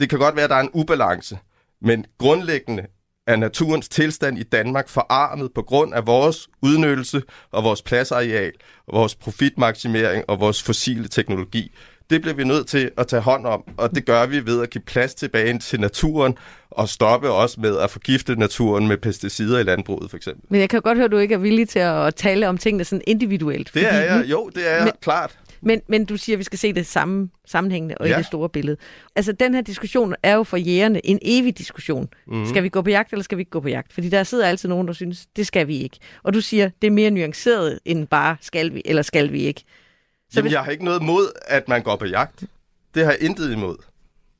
[0.00, 1.38] Det kan godt være, at der er en ubalance.
[1.82, 2.86] Men grundlæggende
[3.30, 8.52] er naturens tilstand i Danmark forarmet på grund af vores udnyttelse og vores pladsareal,
[8.86, 11.72] og vores profitmaksimering og vores fossile teknologi.
[12.10, 14.70] Det bliver vi nødt til at tage hånd om, og det gør vi ved at
[14.70, 16.36] give plads tilbage til naturen
[16.70, 20.44] og stoppe også med at forgifte naturen med pesticider i landbruget for eksempel.
[20.48, 22.84] Men jeg kan godt høre, at du ikke er villig til at tale om tingene
[22.84, 23.70] sådan individuelt.
[23.74, 25.30] Det er fordi jeg, nu- jo, det er jeg, Men- klart.
[25.62, 28.14] Men, men du siger, at vi skal se det samme sammenhængende og ja.
[28.14, 28.76] i det store billede.
[29.16, 32.08] Altså, den her diskussion er jo for jægerne en evig diskussion.
[32.26, 32.46] Mm.
[32.46, 33.92] Skal vi gå på jagt, eller skal vi ikke gå på jagt?
[33.92, 35.98] Fordi der sidder altid nogen, der synes, det skal vi ikke.
[36.22, 39.60] Og du siger, det er mere nuanceret end bare, skal vi eller skal vi ikke?
[39.60, 39.66] Så
[40.36, 42.44] Jamen, hvis- jeg har ikke noget imod, at man går på jagt.
[42.94, 43.76] Det har jeg intet imod.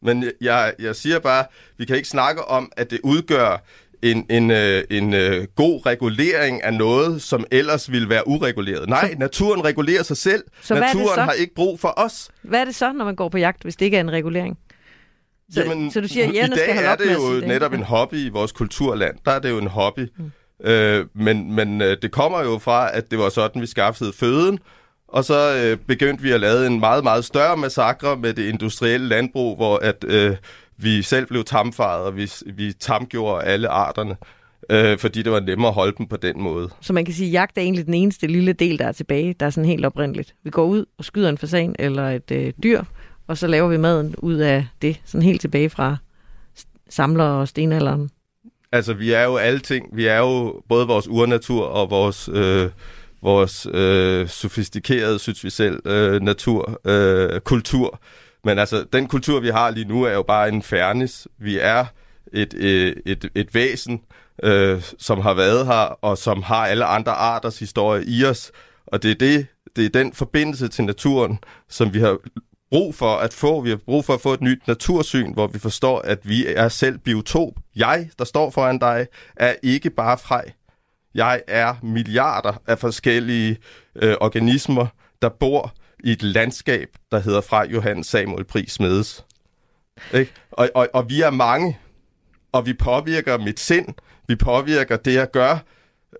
[0.02, 1.44] Men jeg, jeg siger bare,
[1.78, 3.64] vi kan ikke snakke om, at det udgør
[4.02, 8.88] en, en, øh, en øh, god regulering af noget, som ellers ville være ureguleret.
[8.88, 10.44] Nej, naturen regulerer sig selv.
[10.62, 11.20] Så naturen så?
[11.20, 12.30] har ikke brug for os.
[12.42, 14.58] Hvad er det så, når man går på jagt, hvis det ikke er en regulering?
[15.52, 17.48] Så, så du siger, at i dag skal holde er det jo det?
[17.48, 19.16] netop en hobby i vores kulturland.
[19.24, 20.08] Der er det jo en hobby.
[20.18, 20.30] Mm.
[20.64, 24.58] Øh, men men øh, det kommer jo fra, at det var sådan, vi skaffede føden,
[25.08, 29.08] og så øh, begyndte vi at lave en meget, meget større massakre med det industrielle
[29.08, 30.36] landbrug, hvor at øh,
[30.82, 34.16] vi selv blev tamfaret, og vi, vi tamgjorde alle arterne,
[34.70, 36.68] øh, fordi det var nemmere at holde dem på den måde.
[36.80, 39.34] Så man kan sige, at jagt er egentlig den eneste lille del, der er tilbage,
[39.40, 40.34] der er sådan helt oprindeligt.
[40.44, 42.82] Vi går ud og skyder en fasan eller et øh, dyr,
[43.26, 45.96] og så laver vi maden ud af det, sådan helt tilbage fra
[46.88, 48.10] samler og stenalderen.
[48.72, 49.96] Altså, vi er jo alle ting.
[49.96, 52.70] Vi er jo både vores urnatur og vores, øh,
[53.22, 58.00] vores øh, sofistikerede, synes vi selv, øh, natur, øh, kultur.
[58.44, 61.28] Men altså, den kultur, vi har lige nu, er jo bare en fernis.
[61.38, 61.84] Vi er
[62.32, 64.00] et, øh, et, et væsen,
[64.42, 68.52] øh, som har været her, og som har alle andre arters historie i os.
[68.86, 72.18] Og det er, det, det er den forbindelse til naturen, som vi har
[72.70, 73.60] brug for at få.
[73.60, 76.68] Vi har brug for at få et nyt natursyn, hvor vi forstår, at vi er
[76.68, 77.52] selv biotop.
[77.76, 80.52] Jeg, der står foran dig, er ikke bare frej.
[81.14, 83.56] Jeg er milliarder af forskellige
[83.96, 84.86] øh, organismer,
[85.22, 85.72] der bor
[86.04, 89.24] i et landskab, der hedder fra Johannes Samuel Pris Smedes.
[90.14, 90.32] Ikke?
[90.50, 91.78] Og, og, og vi er mange,
[92.52, 93.94] og vi påvirker mit sind,
[94.28, 95.58] vi påvirker det, jeg gør.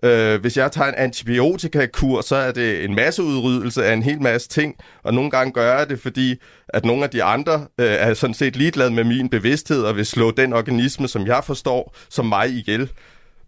[0.03, 4.49] Øh, hvis jeg tager en antibiotikakur, så er det en masseudryddelse af en hel masse
[4.49, 6.35] ting, og nogle gange gør jeg det, fordi
[6.69, 10.05] at nogle af de andre øh, er sådan set ligeglade med min bevidsthed og vil
[10.05, 12.91] slå den organisme, som jeg forstår, som mig ihjel.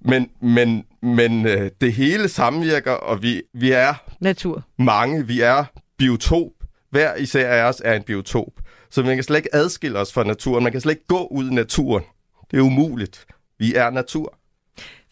[0.01, 4.63] Men, men, men øh, det hele samvirker, og vi, vi er Natur.
[4.79, 5.65] mange, vi er
[5.97, 6.51] biotop.
[6.91, 8.51] Hver især af os er en biotop.
[8.89, 10.63] Så man kan slet ikke adskille os fra naturen.
[10.63, 12.03] Man kan slet ikke gå ud i naturen.
[12.51, 13.25] Det er umuligt.
[13.59, 14.37] Vi er natur.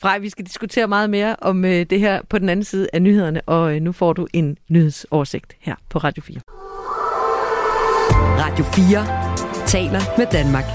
[0.01, 3.01] Frej, vi skal diskutere meget mere om øh, det her på den anden side af
[3.01, 6.39] nyhederne, og øh, nu får du en nyhedsoversigt her på Radio 4.
[8.39, 10.65] Radio 4 taler med Danmark.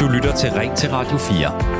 [0.00, 1.73] Du lytter til Ring til Radio 4.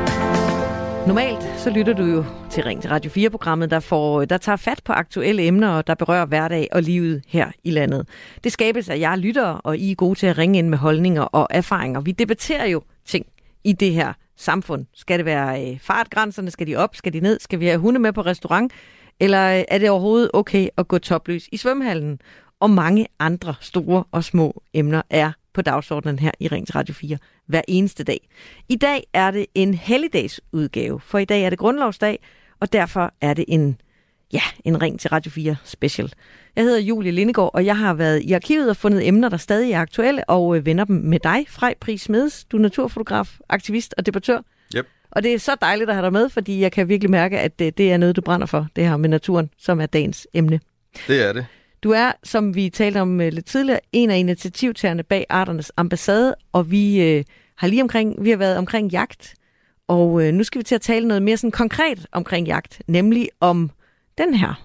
[1.07, 4.81] Normalt så lytter du jo til Ring til Radio 4-programmet, der, får, der tager fat
[4.85, 8.09] på aktuelle emner, og der berører hverdag og livet her i landet.
[8.45, 11.23] Det skabes af jer lyttere, og I er gode til at ringe ind med holdninger
[11.23, 12.01] og erfaringer.
[12.01, 13.27] Vi debatterer jo ting
[13.65, 14.87] i det her samfund.
[14.95, 16.51] Skal det være øh, fartgrænserne?
[16.51, 16.97] Skal de op?
[16.97, 17.41] Skal de ned?
[17.41, 18.73] Skal vi have hunde med på restaurant?
[19.21, 22.21] Eller øh, er det overhovedet okay at gå topløs i svømmehallen?
[22.61, 26.95] Og mange andre store og små emner er på dagsordenen her i Ring til Radio
[26.95, 28.29] 4 hver eneste dag.
[28.69, 32.19] I dag er det en helligdagsudgave, for i dag er det grundlovsdag,
[32.61, 33.81] og derfor er det en,
[34.33, 36.13] ja, en Ring til Radio 4 special.
[36.57, 39.73] Jeg hedder Julie Lindegård, og jeg har været i arkivet og fundet emner, der stadig
[39.73, 42.45] er aktuelle, og øh, vender dem med dig, Frej Pris Smedes.
[42.45, 44.41] Du er naturfotograf, aktivist og debattør.
[44.77, 44.87] Yep.
[45.11, 47.59] Og det er så dejligt at have dig med, fordi jeg kan virkelig mærke, at
[47.59, 50.61] det, det er noget, du brænder for, det her med naturen, som er dagens emne.
[51.09, 51.47] Det er det.
[51.85, 56.35] Du er, som vi talte om uh, lidt tidligere, en af initiativtagerne bag Arternes Ambassade,
[56.53, 57.25] og vi uh,
[57.57, 59.35] har lige omkring, vi har været omkring jagt,
[59.89, 63.29] og uh, nu skal vi til at tale noget mere sådan konkret omkring jagt, nemlig
[63.41, 63.71] om
[64.19, 64.65] den her.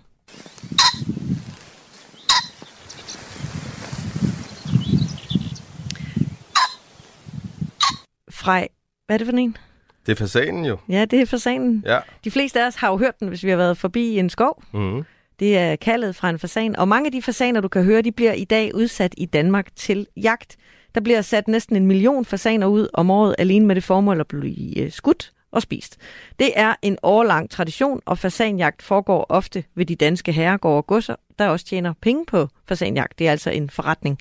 [8.30, 8.68] Frej,
[9.06, 9.58] hvad er det for en?
[10.06, 10.78] Det er fasanen jo.
[10.90, 11.84] Ja, det er fasanen.
[11.86, 12.00] Ja.
[12.24, 14.64] De fleste af os har jo hørt den, hvis vi har været forbi en skov.
[14.74, 15.04] Mm-hmm.
[15.40, 18.12] Det er kaldet fra en fasan, og mange af de fasaner, du kan høre, de
[18.12, 20.58] bliver i dag udsat i Danmark til jagt.
[20.96, 24.28] Der bliver sat næsten en million fasaner ud om året alene med det formål at
[24.28, 25.98] blive øh, skudt og spist.
[26.40, 31.16] Det er en årlang tradition, og fasanjagt foregår ofte ved de danske herregårde og godser,
[31.40, 33.20] der også tjener penge på fasanjagt.
[33.20, 34.20] Det er altså en forretning.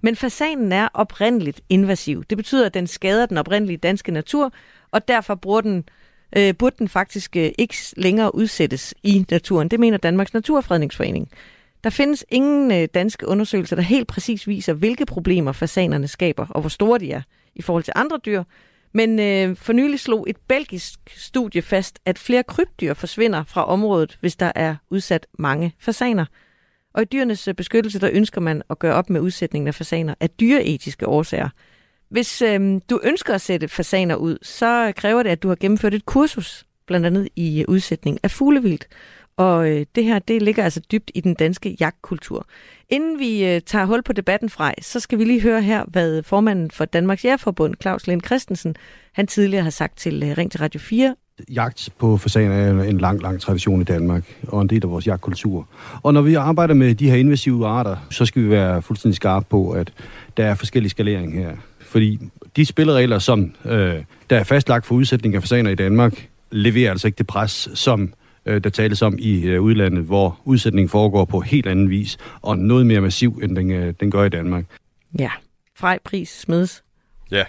[0.00, 2.24] Men fasanen er oprindeligt invasiv.
[2.24, 4.52] Det betyder, at den skader den oprindelige danske natur,
[4.90, 5.84] og derfor bruger den
[6.36, 9.68] øh, burde den faktisk øh, ikke længere udsættes i naturen.
[9.68, 11.28] Det mener Danmarks Naturfredningsforening.
[11.84, 16.60] Der findes ingen øh, danske undersøgelser, der helt præcis viser, hvilke problemer fasanerne skaber, og
[16.60, 17.22] hvor store de er
[17.54, 18.42] i forhold til andre dyr.
[18.92, 24.16] Men øh, for nylig slog et belgisk studie fast, at flere krybdyr forsvinder fra området,
[24.20, 26.24] hvis der er udsat mange fasaner.
[26.94, 30.14] Og i dyrenes øh, beskyttelse, der ønsker man at gøre op med udsætningen af fasaner
[30.20, 31.48] af dyreetiske årsager.
[32.08, 35.94] Hvis øhm, du ønsker at sætte fasaner ud, så kræver det, at du har gennemført
[35.94, 38.86] et kursus, blandt andet i øh, udsætning af fuglevildt.
[39.36, 42.46] Og øh, det her, det ligger altså dybt i den danske jagtkultur.
[42.90, 46.22] Inden vi øh, tager hul på debatten fra, så skal vi lige høre her, hvad
[46.22, 48.76] formanden for Danmarks Jægerforbund, Claus Lind Christensen,
[49.12, 51.14] han tidligere har sagt til øh, Ring til Radio 4.
[51.50, 55.06] Jagt på fasaner er en lang, lang tradition i Danmark, og en del af vores
[55.06, 55.68] jagtkultur.
[56.02, 59.46] Og når vi arbejder med de her invasive arter, så skal vi være fuldstændig skarpe
[59.50, 59.92] på, at
[60.36, 61.56] der er forskellige skalering her.
[61.94, 62.18] Fordi
[62.56, 67.08] de spilleregler, som øh, der er fastlagt for udsætning af fasaner i Danmark, leverer altså
[67.08, 68.14] ikke det pres, som
[68.46, 72.58] øh, der tales om i øh, udlandet, hvor udsætningen foregår på helt anden vis, og
[72.58, 74.64] noget mere massiv, end den, øh, den gør i Danmark.
[75.18, 75.30] Ja,
[75.76, 76.82] Frej Pris Smedes.
[77.30, 77.44] Ja.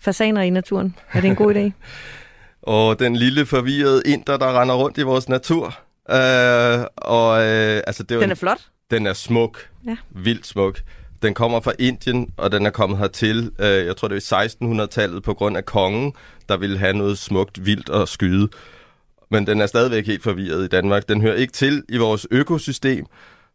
[0.00, 0.94] Fasaner i naturen.
[1.12, 1.70] Er det en god idé?
[2.72, 5.66] Og den lille forvirrede inder, der render rundt i vores natur.
[6.10, 8.60] Øh, og, øh, altså, det er Den er en, flot.
[8.90, 9.68] den er smuk.
[9.86, 9.96] Ja.
[10.10, 10.80] Vildt smuk.
[11.22, 14.46] Den kommer fra Indien, og den er kommet hertil, øh, jeg tror det er i
[14.46, 16.12] 1600-tallet, på grund af kongen,
[16.48, 18.48] der ville have noget smukt, vildt at skyde.
[19.30, 21.08] Men den er stadigvæk helt forvirret i Danmark.
[21.08, 23.06] Den hører ikke til i vores økosystem,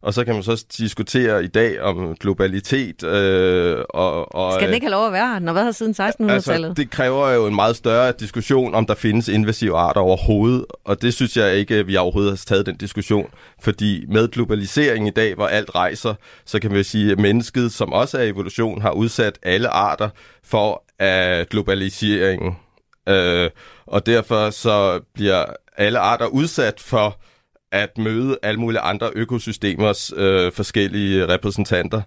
[0.04, 3.04] og så kan man så diskutere i dag om globalitet.
[3.04, 5.40] Øh, og, og, Skal den ikke have lov at være?
[5.40, 6.68] Den har været her siden 1600-tallet.
[6.68, 11.02] Altså, det kræver jo en meget større diskussion, om der findes invasive arter overhovedet, og
[11.02, 13.26] det synes jeg ikke, vi overhovedet har taget den diskussion,
[13.60, 16.14] fordi med globalisering i dag, hvor alt rejser,
[16.44, 20.08] så kan vi jo sige, at mennesket, som også er evolution, har udsat alle arter
[20.44, 22.56] for af globaliseringen.
[23.08, 23.50] Øh,
[23.86, 25.44] og derfor så bliver
[25.76, 27.18] alle arter udsat for
[27.74, 32.02] at møde alle mulige andre økosystemers øh, forskellige repræsentanter.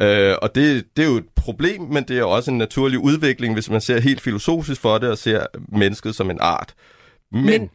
[0.00, 3.54] Øh, og det, det er jo et problem, men det er også en naturlig udvikling,
[3.54, 6.74] hvis man ser helt filosofisk for det og ser mennesket som en art.
[7.32, 7.70] Men, Men-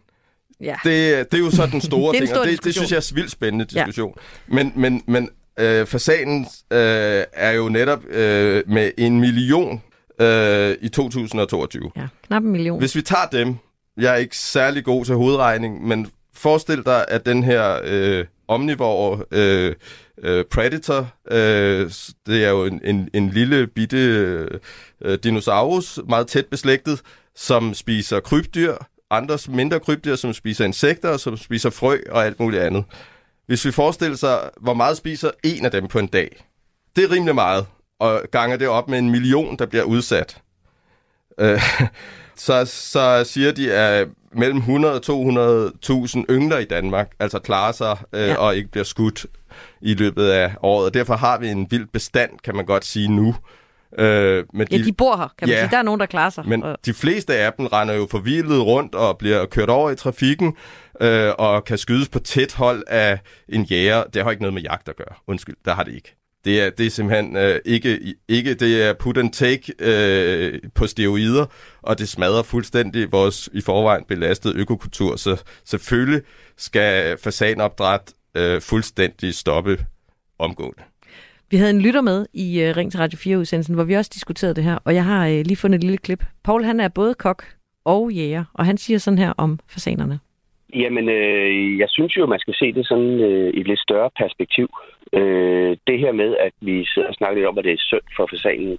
[0.63, 0.75] Ja.
[0.83, 3.07] Det, det er jo så den store ting, stor og det, det synes jeg er
[3.11, 4.13] en vildt spændende diskussion.
[4.17, 4.55] Ja.
[4.55, 9.81] Men, men, men øh, fasanen øh, er jo netop øh, med en million
[10.21, 11.91] øh, i 2022.
[11.97, 12.79] Ja, knap en million.
[12.79, 13.55] Hvis vi tager dem,
[13.97, 16.07] jeg er ikke særlig god til hovedregning, men
[16.41, 19.75] forestil dig, at den her øh, omnivore øh,
[20.23, 21.91] øh, predator, øh,
[22.25, 23.97] det er jo en, en, en lille bitte
[25.01, 27.01] øh, dinosaurus, meget tæt beslægtet,
[27.35, 28.73] som spiser krybdyr,
[29.09, 32.83] andre mindre krybdyr, som spiser insekter, som spiser frø og alt muligt andet.
[33.47, 36.45] Hvis vi forestiller sig, hvor meget spiser en af dem på en dag,
[36.95, 37.65] det er rimelig meget,
[37.99, 40.41] og ganger det op med en million, der bliver udsat.
[41.39, 41.61] Øh,
[42.35, 45.01] så, så siger de, at mellem 100 og
[45.75, 48.35] 200.000 yngler i Danmark altså klarer sig øh, Ja.
[48.35, 49.25] og ikke bliver skudt
[49.81, 50.85] i løbet af året.
[50.85, 53.35] Og derfor har vi en vild bestand, kan man godt sige nu.
[53.99, 55.61] Øh, men Ja, de bor her, kan man Ja.
[55.61, 55.71] sige.
[55.71, 56.47] Der er nogen, der klarer sig.
[56.47, 59.95] men Og- de fleste af dem render jo forvildet rundt og bliver kørt over i
[59.95, 60.55] trafikken
[61.01, 64.03] øh, og kan skydes på tæt hold af en jæger.
[64.03, 65.15] Det har ikke noget med jagt at gøre.
[65.27, 66.15] Undskyld, der har det ikke.
[66.45, 67.99] Det er, det er simpelthen øh, ikke,
[68.29, 71.45] ikke, det er put and take øh, på steroider,
[71.81, 75.15] og det smadrer fuldstændig vores i forvejen belastede økokultur.
[75.15, 76.21] Så selvfølgelig
[76.57, 79.77] skal fasanopdræt øh, fuldstændig stoppe
[80.39, 80.83] omgående.
[81.51, 84.55] Vi havde en lytter med i uh, Ring til Radio 4-udsendelsen, hvor vi også diskuterede
[84.55, 86.23] det her, og jeg har uh, lige fundet et lille klip.
[86.43, 87.43] Paul, han er både kok
[87.85, 90.19] og jæger, og han siger sådan her om fasanerne.
[90.75, 94.09] Jamen, øh, jeg synes jo, man skal se det sådan øh, i et lidt større
[94.17, 94.69] perspektiv.
[95.13, 98.07] Øh, det her med, at vi sidder og snakker lidt om, at det er synd
[98.15, 98.77] for fasanen.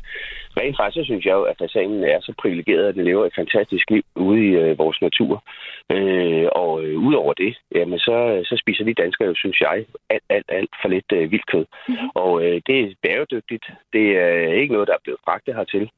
[0.57, 3.35] Rent faktisk så synes jeg jo, at fasanen er så privilegeret, at den lever et
[3.35, 5.45] fantastisk liv ude i øh, vores natur.
[5.91, 10.23] Øh, og øh, udover det, jamen, så, så spiser vi danskere jo, synes jeg, alt,
[10.29, 11.67] alt, alt for lidt øh, vildt kød.
[11.89, 12.09] Mm-hmm.
[12.15, 13.65] Og øh, det er bæredygtigt.
[13.93, 15.91] Det er ikke noget, der er blevet fragtet hertil.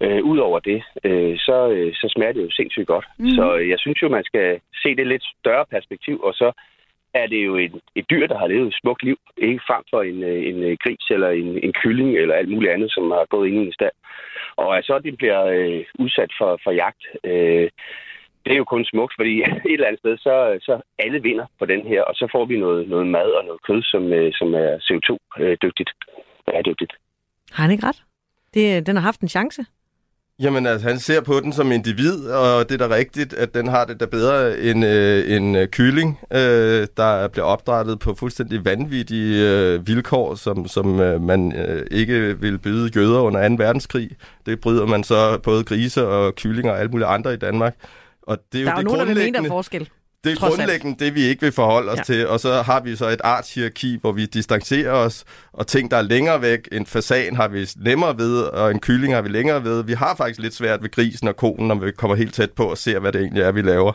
[0.00, 3.06] Øh, Udover det, øh, så, øh, så smager det jo sindssygt godt.
[3.18, 3.30] Mm.
[3.30, 6.52] Så øh, jeg synes jo, man skal se det lidt større perspektiv, og så
[7.22, 10.02] er det jo et, et dyr, der har levet et smukt liv, ikke frem for
[10.02, 13.26] en, øh, en øh, gris eller en, en kylling eller alt muligt andet, som har
[13.34, 13.96] gået ind i en stald.
[14.56, 17.68] Og at så det bliver øh, udsat for, for jagt, øh,
[18.44, 19.34] det er jo kun smukt, fordi
[19.70, 22.56] et eller andet sted, så, så alle vinder på den her, og så får vi
[22.58, 25.90] noget, noget mad og noget kød, som, øh, som er CO2-dygtigt.
[25.90, 26.92] Øh, Bæredygtigt.
[27.52, 28.02] Har han ikke ret?
[28.54, 29.66] Det, den har haft en chance.
[30.40, 33.68] Jamen, altså, han ser på den som individ, og det er da rigtigt, at den
[33.68, 38.64] har det da bedre end øh, en øh, kylling, øh, der bliver opdrettet på fuldstændig
[38.64, 43.54] vanvittige øh, vilkår, som, som øh, man øh, ikke vil byde jøder under 2.
[43.58, 44.10] verdenskrig.
[44.46, 47.74] Det bryder man så både grise og kyllinger og alle mulige andre i Danmark.
[48.22, 49.88] Og det er jo Der er jo nogen, der vil mene, der er forskel.
[50.24, 50.56] Det er trods alt.
[50.58, 52.02] grundlæggende det, vi ikke vil forholde os Ja.
[52.02, 55.96] til, og så har vi så et artshierarki, hvor vi distancerer os, og ting, der
[55.96, 59.64] er længere væk, en fasan har vi nemmere ved, og en kylling har vi længere
[59.64, 59.84] ved.
[59.84, 62.64] Vi har faktisk lidt svært ved grisen og konen, når vi kommer helt tæt på
[62.64, 63.92] og ser, hvad det egentlig er, vi laver.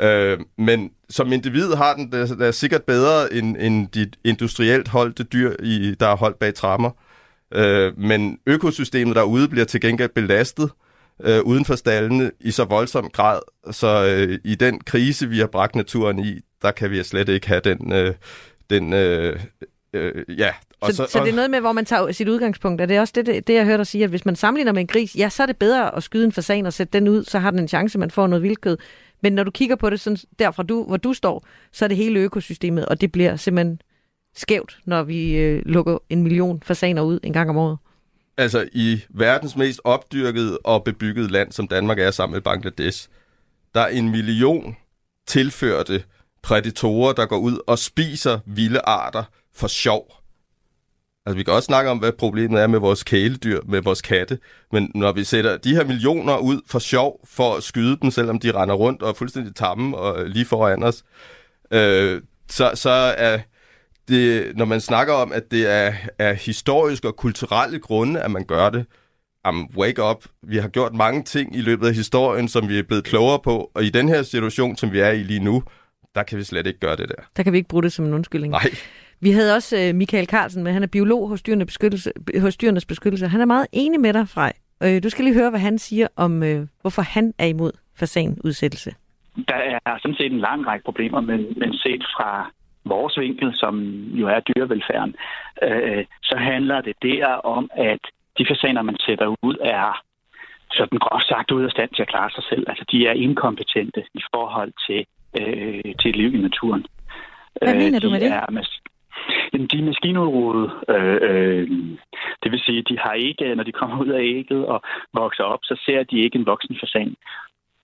[0.00, 5.22] Øh, men som individ har den det, er sikkert bedre end, end dit industrielt holdte
[5.22, 6.90] dyr, i, der er holdt bag trammer.
[7.54, 10.87] Øh, men økosystemet derude bliver til gengæld belastet øh,
[11.44, 15.76] uden for stallene i så voldsom grad, så øh, i den krise, vi har bragt
[15.76, 17.92] naturen i, der kan vi slet ikke have den...
[17.92, 18.14] Øh,
[18.70, 19.40] den øh,
[19.92, 20.50] øh, ja.
[20.86, 22.80] Så, så, så det er noget med, hvor man tager sit udgangspunkt.
[22.80, 24.80] Er det også det, det, det jeg hørte dig sige, at hvis man sammenligner med
[24.80, 27.24] en gris, ja, så er det bedre at skyde en fasan og sætte den ud,
[27.24, 28.78] så har den en chance, man får noget vildkød.
[29.22, 31.96] Men når du kigger på det sådan, derfra, du, hvor du står, så er det
[31.96, 33.80] hele økosystemet, og det bliver simpelthen
[34.36, 37.78] skævt, når vi øh, lukker en million fasaner ud en gang om året.
[38.38, 43.08] Altså i verdens mest opdyrkede og bebyggede land, som Danmark er sammen med Bangladesh,
[43.74, 44.76] der er en million
[45.26, 46.04] tilførte
[46.42, 49.24] prædatorer, der går ud og spiser vilde arter
[49.54, 50.14] for sjov.
[51.26, 54.38] Altså vi kan også snakke om, hvad problemet er med vores kæledyr, med vores katte,
[54.72, 58.38] men når vi sætter de her millioner ud for sjov, for at skyde dem, selvom
[58.38, 61.04] de render rundt og er fuldstændig tamme og lige foran os,
[61.70, 63.38] øh, så, så er
[64.08, 68.44] det, når man snakker om, at det er, er historisk og kulturelle grunde, at man
[68.44, 68.86] gør det,
[69.48, 70.24] um, wake up.
[70.42, 73.70] Vi har gjort mange ting i løbet af historien, som vi er blevet klogere på,
[73.74, 75.62] og i den her situation, som vi er i lige nu,
[76.14, 77.22] der kan vi slet ikke gøre det der.
[77.36, 78.50] Der kan vi ikke bruge det som en undskyldning.
[78.50, 78.70] Nej.
[79.20, 82.12] Vi havde også øh, Michael Carlsen med, han er biolog hos Dyrenes Beskyttelse.
[82.40, 83.28] Hos Dyrenes Beskyttelse.
[83.28, 84.52] Han er meget enig med dig, Frej.
[84.82, 88.94] Øh, du skal lige høre, hvad han siger om, øh, hvorfor han er imod fasanudsættelse.
[89.48, 89.54] Der
[89.86, 92.50] er sådan set en lang række problemer, men, men set fra
[92.84, 93.74] vores vinkel, som
[94.20, 95.14] jo er dyrevelfærden,
[95.62, 98.00] øh, så handler det der om, at
[98.38, 100.02] de fasaner, man sætter ud, er
[100.72, 102.64] sådan groft sagt ud af stand til at klare sig selv.
[102.68, 105.00] Altså, de er inkompetente i forhold til,
[105.40, 106.86] øh, til et liv i naturen.
[107.62, 108.30] Hvad mener Øh, du de med det?
[108.32, 108.80] Er mas-
[109.52, 110.70] Jamen, de er maskinudrudet.
[110.88, 111.68] Øh, øh,
[112.42, 114.82] det vil sige, de har ikke, når de kommer ud af ægget og
[115.14, 117.14] vokser op, så ser de ikke en voksen fasan.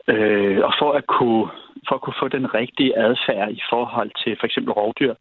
[0.08, 1.46] Øh, og for at kunne
[1.88, 5.14] for at kunne få den rigtige adfærd i forhold til for eksempel rovdyr,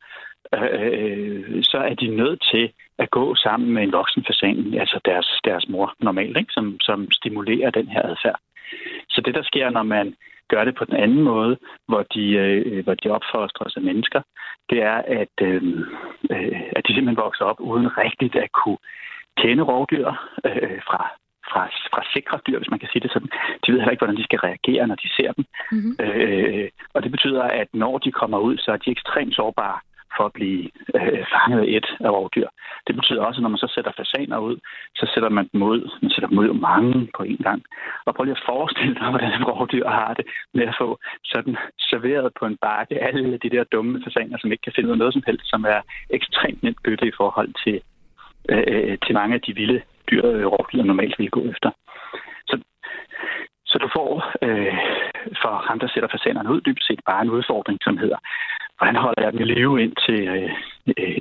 [0.53, 5.39] øh, så er de nødt til at gå sammen med en voksen fasan, altså deres,
[5.45, 6.53] deres mor normalt, ikke?
[6.53, 8.39] Som, som stimulerer den her adfærd.
[9.09, 10.15] Så det, der sker, når man
[10.49, 11.57] gør det på den anden måde,
[11.87, 14.21] hvor de, øh, hvor de opfostres af mennesker,
[14.69, 15.63] det er, at, øh,
[16.31, 18.77] øh, at de simpelthen vokser op uden rigtigt at kunne
[19.37, 20.07] kende rovdyr
[20.45, 20.99] øh, fra,
[21.53, 23.31] fra, fra sikre dyr, hvis man kan sige det sådan.
[23.63, 25.45] De ved heller ikke, hvordan de skal reagere, når de ser dem.
[25.71, 25.95] Mm-hmm.
[26.05, 29.79] Øh, og det betyder, at når de kommer ud, så er de ekstremt sårbare
[30.17, 30.63] for at blive
[30.97, 32.47] øh, fanget af et af rovdyr.
[32.87, 34.57] Det betyder også, at når man så sætter fasaner ud,
[34.95, 37.61] så sætter man dem ud, man sætter dem ud mange på en gang.
[38.05, 42.31] Og prøv lige at forestille dig, hvordan rovdyr har det med at få sådan serveret
[42.39, 45.49] på en bakke alle de der dumme fasaner, som ikke kan finde noget som helst,
[45.49, 47.81] som er ekstremt nemt bøtte i forhold til,
[48.49, 49.81] øh, til mange af de vilde
[50.11, 51.71] dyr, øh, rovdyr normalt vil gå efter.
[52.49, 52.55] Så,
[53.65, 54.09] så du får
[54.41, 54.77] øh,
[55.41, 58.17] for ham, der sætter fasanerne ud, dybest set bare en udfordring, som hedder,
[58.77, 60.51] hvordan holder jeg dem i live, indtil, øh,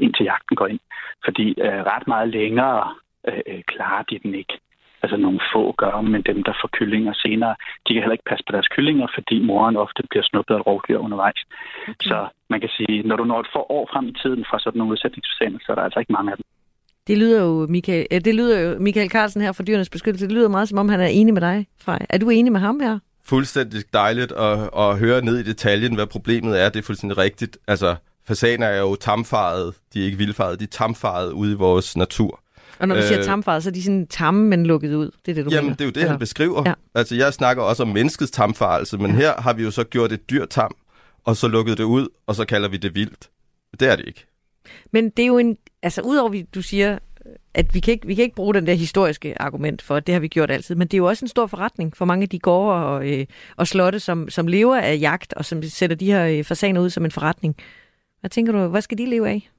[0.04, 0.80] indtil jagten går ind?
[1.24, 2.94] Fordi øh, ret meget længere
[3.28, 4.58] øh, klarer de den ikke.
[5.02, 7.54] Altså nogle få gør, men dem, der får kyllinger senere,
[7.84, 10.98] de kan heller ikke passe på deres kyllinger, fordi moren ofte bliver snuppet af rovdyr
[10.98, 11.42] undervejs.
[11.82, 11.94] Okay.
[12.10, 14.78] Så man kan sige, når du når et for år frem i tiden fra sådan
[14.78, 16.44] nogle udsætningsfasaner, så er der altså ikke mange af dem.
[17.06, 20.48] Det lyder jo, Michael, det lyder jo Michael Carlsen her fra Dyrenes Beskyttelse, det lyder
[20.48, 22.06] meget som om, han er enig med dig, Frej.
[22.08, 22.98] Er du enig med ham her?
[23.24, 26.68] fuldstændig dejligt at, at høre ned i detaljen, hvad problemet er.
[26.68, 27.58] Det er fuldstændig rigtigt.
[27.68, 27.96] Altså,
[28.26, 29.74] fasaner er jo tamfaret.
[29.94, 32.40] De er ikke vildfaret, de er tamfaret ude i vores natur.
[32.78, 35.10] Og når du øh, siger tamfaret, så er de sådan tamme, men lukket ud.
[35.26, 35.76] Det er det, du Jamen, mener.
[35.76, 36.10] det er jo det, Eller?
[36.10, 36.62] han beskriver.
[36.66, 36.74] Ja.
[36.94, 39.16] Altså, jeg snakker også om menneskets tamfarelse, men ja.
[39.16, 40.74] her har vi jo så gjort et dyr tam,
[41.24, 43.28] og så lukket det ud, og så kalder vi det vildt.
[43.80, 44.26] Det er det ikke.
[44.92, 45.56] Men det er jo en...
[45.82, 46.98] Altså, udover at du siger,
[47.54, 50.12] at vi kan, ikke, vi kan ikke bruge den der historiske argument for, at det
[50.12, 52.28] har vi gjort altid, men det er jo også en stor forretning for mange af
[52.28, 56.06] de gårde og, øh, og slotte, som, som lever af jagt, og som sætter de
[56.06, 57.56] her øh, fasaner ud som en forretning.
[58.20, 59.50] Hvad tænker du, hvad skal de leve af?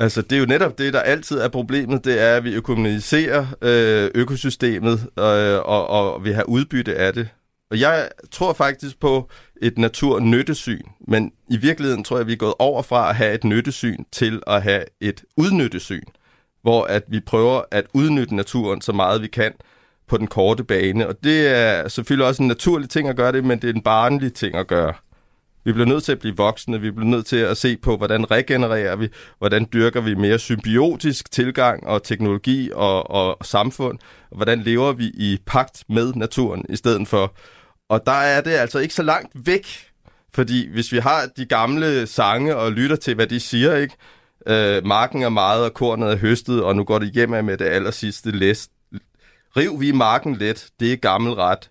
[0.00, 3.46] Altså, det er jo netop det, der altid er problemet, det er, at vi økonomiserer
[3.62, 7.28] øh, økosystemet, øh, og, og vi har udbytte af det.
[7.72, 9.30] Og jeg tror faktisk på
[9.62, 13.34] et naturnyttesyn, men i virkeligheden tror jeg, at vi er gået over fra at have
[13.34, 16.04] et nyttesyn til at have et udnyttesyn
[16.62, 19.52] hvor at vi prøver at udnytte naturen så meget vi kan
[20.08, 21.08] på den korte bane.
[21.08, 23.82] Og det er selvfølgelig også en naturlig ting at gøre det, men det er en
[23.82, 24.94] barnlig ting at gøre.
[25.64, 28.30] Vi bliver nødt til at blive voksne, vi bliver nødt til at se på, hvordan
[28.30, 29.08] regenererer vi,
[29.38, 33.98] hvordan dyrker vi mere symbiotisk tilgang og teknologi og, og samfund,
[34.30, 37.34] og hvordan lever vi i pagt med naturen i stedet for.
[37.92, 39.66] Og der er det altså ikke så langt væk,
[40.34, 43.96] fordi hvis vi har de gamle sange og lytter til, hvad de siger, ikke,
[44.46, 47.64] Øh, marken er meget, og kornet er høstet, og nu går det hjem med det
[47.64, 48.70] aller sidste læst.
[49.56, 51.70] Riv vi marken let, det er gammel ret.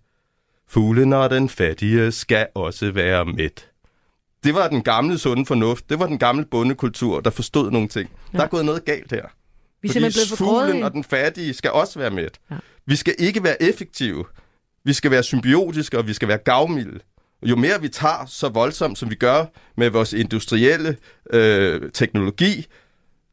[0.68, 3.70] Fuglen og den fattige skal også være mæt.
[4.44, 5.90] Det var den gamle sunde fornuft.
[5.90, 8.10] Det var den gamle bondekultur, der forstod nogle ting.
[8.34, 8.38] Ja.
[8.38, 9.26] Der er gået noget galt her.
[9.82, 12.40] Vi er Fordi for fuglen og den fattige skal også være mæt.
[12.52, 12.56] Ja.
[12.86, 14.26] Vi skal ikke være effektive.
[14.84, 17.00] Vi skal være symbiotiske, og vi skal være gavmilde.
[17.44, 19.46] Jo mere vi tager så voldsomt, som vi gør
[19.78, 20.98] med vores industrielle
[21.34, 22.68] øh, teknologi,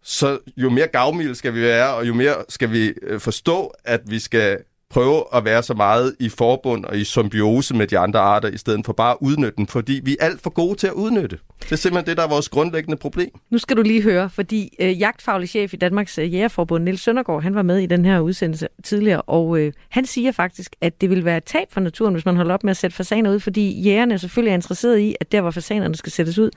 [0.03, 4.01] så jo mere gavmilde skal vi være, og jo mere skal vi øh, forstå, at
[4.07, 4.59] vi skal
[4.91, 8.57] prøve at være så meget i forbund og i symbiose med de andre arter, i
[8.57, 11.39] stedet for bare at udnytte dem, fordi vi er alt for gode til at udnytte.
[11.63, 13.31] Det er simpelthen det, der er vores grundlæggende problem.
[13.51, 17.43] Nu skal du lige høre, fordi øh, jagtfaglig chef i Danmarks øh, Jægerforbund, Niels Søndergaard,
[17.43, 21.11] han var med i den her udsendelse tidligere, og øh, han siger faktisk, at det
[21.11, 23.41] vil være et tab for naturen, hvis man holder op med at sætte fasaner ud,
[23.41, 26.51] fordi jægerne selvfølgelig er interesseret i, at der, hvor fasanerne skal sættes ud,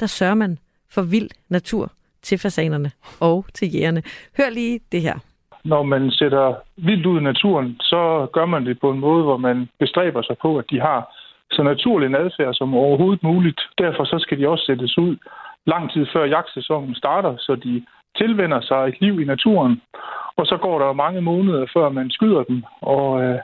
[0.00, 0.58] der sørger man
[0.90, 4.02] for vild natur til fasanerne og til jægerne.
[4.36, 5.18] Hør lige det her
[5.72, 9.36] når man sætter vildt ud i naturen, så gør man det på en måde, hvor
[9.36, 11.00] man bestræber sig på, at de har
[11.50, 13.60] så naturlig en adfærd som overhovedet muligt.
[13.78, 15.16] Derfor så skal de også sættes ud
[15.66, 17.84] lang tid før jagtsæsonen starter, så de
[18.16, 19.82] tilvender sig et liv i naturen.
[20.36, 22.64] Og så går der mange måneder, før man skyder dem.
[22.80, 23.38] Og øh,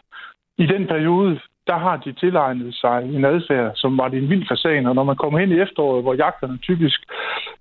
[0.59, 4.87] i den periode, der har de tilegnet sig en adfærd, som var en vild fasan.
[4.87, 7.01] Og når man kommer hen i efteråret, hvor jagterne typisk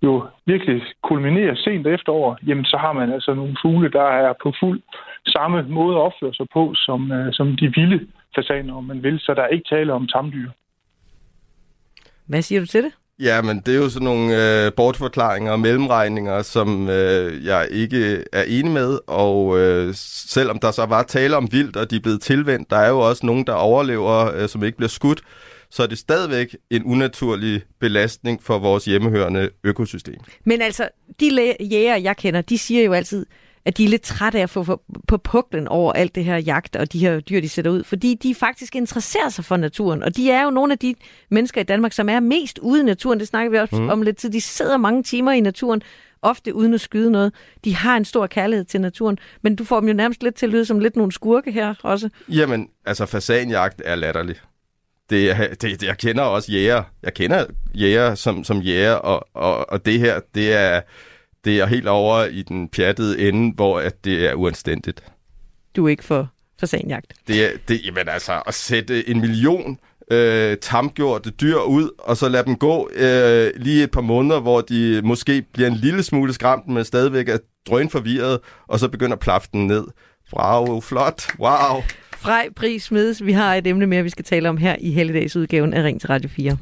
[0.04, 4.54] jo virkelig kulminerer sent efterår, jamen så har man altså nogle fugle, der er på
[4.60, 4.82] fuld
[5.28, 9.20] samme måde at opføre sig på, som, uh, som de vilde fasaner, om man vil.
[9.20, 10.50] Så der er ikke tale om tamdyr.
[12.28, 12.94] Hvad siger du til det?
[13.22, 18.24] Ja, men det er jo sådan nogle øh, bortforklaringer og mellemregninger, som øh, jeg ikke
[18.34, 19.94] er enig med, og øh,
[20.28, 23.00] selvom der så var tale om vildt, og de er blevet tilvendt, der er jo
[23.00, 25.22] også nogen, der overlever, øh, som ikke bliver skudt,
[25.70, 30.20] så er det stadigvæk en unaturlig belastning for vores hjemmehørende økosystem.
[30.44, 33.26] Men altså, de jæger, jeg kender, de siger jo altid,
[33.66, 36.76] at de er lidt trætte af at få på puklen over alt det her jagt
[36.76, 40.16] og de her dyr, de sætter ud, fordi de faktisk interesserer sig for naturen, og
[40.16, 40.96] de er jo nogle af de
[41.32, 43.90] mennesker i Danmark, som er mest ude i naturen, det snakker vi også mm.
[43.90, 45.82] om lidt tid, de sidder mange timer i naturen,
[46.22, 47.34] ofte uden at skyde noget.
[47.66, 50.46] De har en stor kærlighed til naturen, men du får dem jo nærmest lidt til
[50.46, 52.10] at lyde som lidt nogle skurke her også.
[52.30, 54.36] Jamen, altså fasanjagt er latterlig.
[55.10, 56.84] Det, er- det, jeg kender også jæger.
[57.04, 60.82] Jeg kender jæger som, som jæger, og, og, og det her, det er,
[61.46, 65.04] det er helt over i den pjattede ende, hvor at det er uanstændigt.
[65.76, 66.30] Du er ikke for
[66.60, 67.14] fasanjagt.
[67.28, 69.78] Det er, det, jamen altså, at sætte en million
[70.12, 74.62] øh, tamgjorte dyr ud, og så lade dem gå øh, lige et par måneder, hvor
[74.62, 77.38] de måske bliver en lille smule skræmt, men stadigvæk er
[77.70, 79.84] drøn forvirret, og så begynder den ned.
[80.34, 81.82] Wow, flot, wow.
[82.18, 83.26] Frej, pris, smides.
[83.26, 86.08] Vi har et emne mere, vi skal tale om her i helligdagsudgaven af Ring til
[86.08, 86.58] Radio 4.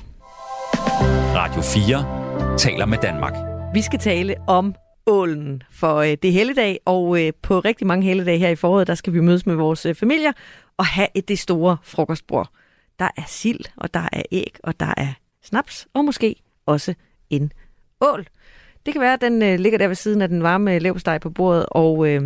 [1.36, 3.49] Radio 4 taler med Danmark.
[3.74, 4.76] Vi skal tale om
[5.08, 8.88] ålen, for øh, det er helligdag, og øh, på rigtig mange helligdage her i foråret,
[8.88, 10.32] der skal vi mødes med vores øh, familier
[10.78, 12.50] og have et det store frokostbord.
[13.00, 15.08] Der er sild, og der er æg, og der er
[15.44, 16.94] snaps, og måske også
[17.30, 17.52] en
[18.02, 18.26] ål.
[18.86, 21.66] Det kan være, at den ligger der ved siden af den varme levsteg på bordet,
[21.72, 22.22] og øh,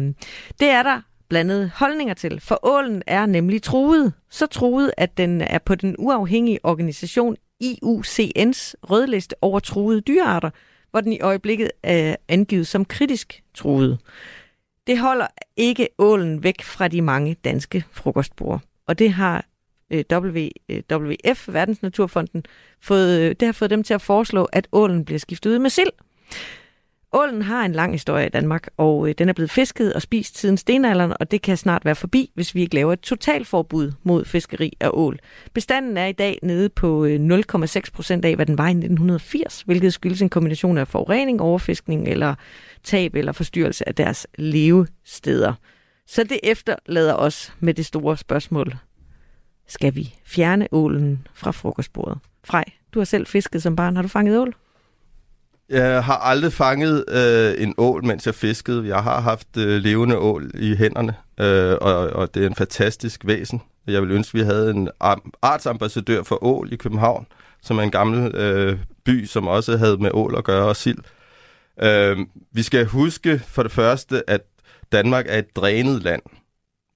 [0.59, 4.13] det er der blandede holdninger til, for ålen er nemlig truet.
[4.29, 10.49] Så truet, at den er på den uafhængige organisation IUCN's rødliste over truede dyrearter,
[10.93, 13.99] hvor den i øjeblikket er angivet som kritisk truet.
[14.87, 15.27] Det holder
[15.57, 18.61] ikke ålen væk fra de mange danske frokostbord.
[18.87, 19.45] Og det har
[19.89, 22.45] øh, WWF, Verdensnaturfonden,
[22.81, 25.69] fået, øh, det har fået dem til at foreslå, at ålen bliver skiftet ud med
[25.69, 25.89] sild.
[27.15, 30.37] Ålen har en lang historie i Danmark, og øh, den er blevet fisket og spist
[30.37, 34.25] siden stenalderen, og det kan snart være forbi, hvis vi ikke laver et totalforbud mod
[34.25, 35.19] fiskeri af ål.
[35.53, 39.61] Bestanden er i dag nede på øh, 0,6 procent af, hvad den var i 1980,
[39.61, 42.35] hvilket skyldes en kombination af forurening, overfiskning eller
[42.83, 45.53] tab eller forstyrrelse af deres levesteder.
[46.07, 48.75] Så det efterlader os med det store spørgsmål.
[49.67, 52.17] Skal vi fjerne ålen fra frokostbordet?
[52.43, 53.95] Frej, du har selv fisket som barn.
[53.95, 54.55] Har du fanget ål?
[55.69, 58.87] Jeg har aldrig fanget øh, en ål, mens jeg fiskede.
[58.87, 63.21] Jeg har haft øh, levende ål i hænderne, øh, og, og det er en fantastisk
[63.25, 63.61] væsen.
[63.87, 64.89] Jeg vil ønske, at vi havde en
[65.41, 67.27] artsambassadør for ål i København,
[67.61, 70.97] som er en gammel øh, by, som også havde med ål at gøre og sild.
[71.81, 72.17] Øh,
[72.51, 74.41] vi skal huske for det første, at
[74.91, 76.21] Danmark er et drænet land.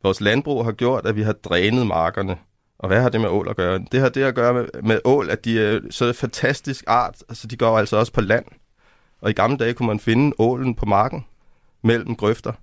[0.03, 2.37] Vores landbrug har gjort, at vi har drænet markerne.
[2.79, 3.79] Og hvad har det med ål at gøre?
[3.91, 7.47] Det har det at gøre med, med ål, at de er så fantastisk art, altså
[7.47, 8.45] de går altså også på land.
[9.21, 11.25] Og i gamle dage kunne man finde ålen på marken
[11.81, 12.53] mellem grøfter.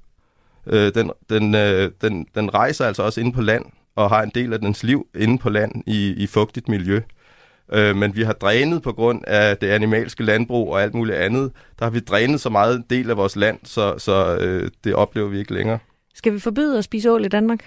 [0.67, 4.31] Øh, den, den, øh, den, den rejser altså også inde på land og har en
[4.35, 7.01] del af dens liv inde på land i, i fugtigt miljø.
[7.73, 11.53] Øh, men vi har drænet på grund af det animalske landbrug og alt muligt andet.
[11.79, 14.95] Der har vi drænet så meget en del af vores land, så, så øh, det
[14.95, 15.79] oplever vi ikke længere.
[16.15, 17.61] Skal vi forbyde at spise ål i Danmark?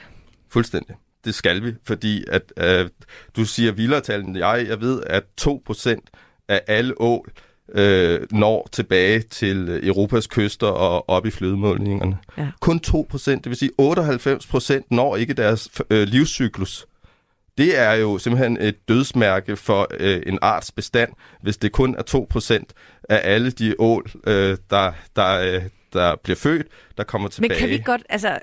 [0.50, 0.96] Fuldstændig.
[1.26, 2.90] Det skal vi, fordi at øh,
[3.36, 4.02] du siger vildere
[4.48, 6.00] jeg, jeg ved, at 2%
[6.48, 7.32] af alle ål
[7.76, 12.18] øh, når tilbage til Europas kyster og op i flødemålningerne.
[12.38, 12.48] Ja.
[12.62, 16.86] Kun 2%, det vil sige 98% når ikke deres øh, livscyklus.
[17.58, 21.10] Det er jo simpelthen et dødsmærke for øh, en arts bestand,
[21.42, 22.64] hvis det kun er 2%
[23.10, 25.62] af alle de ål, øh, der, der, øh,
[25.94, 27.50] der bliver født, der kommer tilbage.
[27.50, 28.40] Men kan vi godt, altså,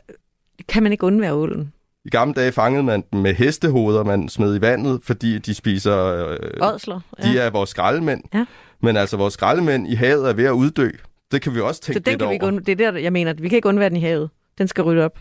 [0.68, 1.72] kan man ikke undvære ålen?
[2.04, 5.96] I gamle dage fangede man dem med hestehoveder, man smed i vandet, fordi de spiser...
[6.06, 7.42] Øh, Ådsler, De ja.
[7.42, 8.22] er vores skraldemænd.
[8.34, 8.44] Ja.
[8.84, 10.88] Men altså, vores skraldemænd i havet er ved at uddø.
[11.32, 12.32] Det kan vi også Så tænke den lidt kan vi over.
[12.32, 12.64] ikke undvære.
[12.64, 14.30] Det er der, jeg mener, vi kan ikke undvære den i havet.
[14.58, 15.18] Den skal rydde op.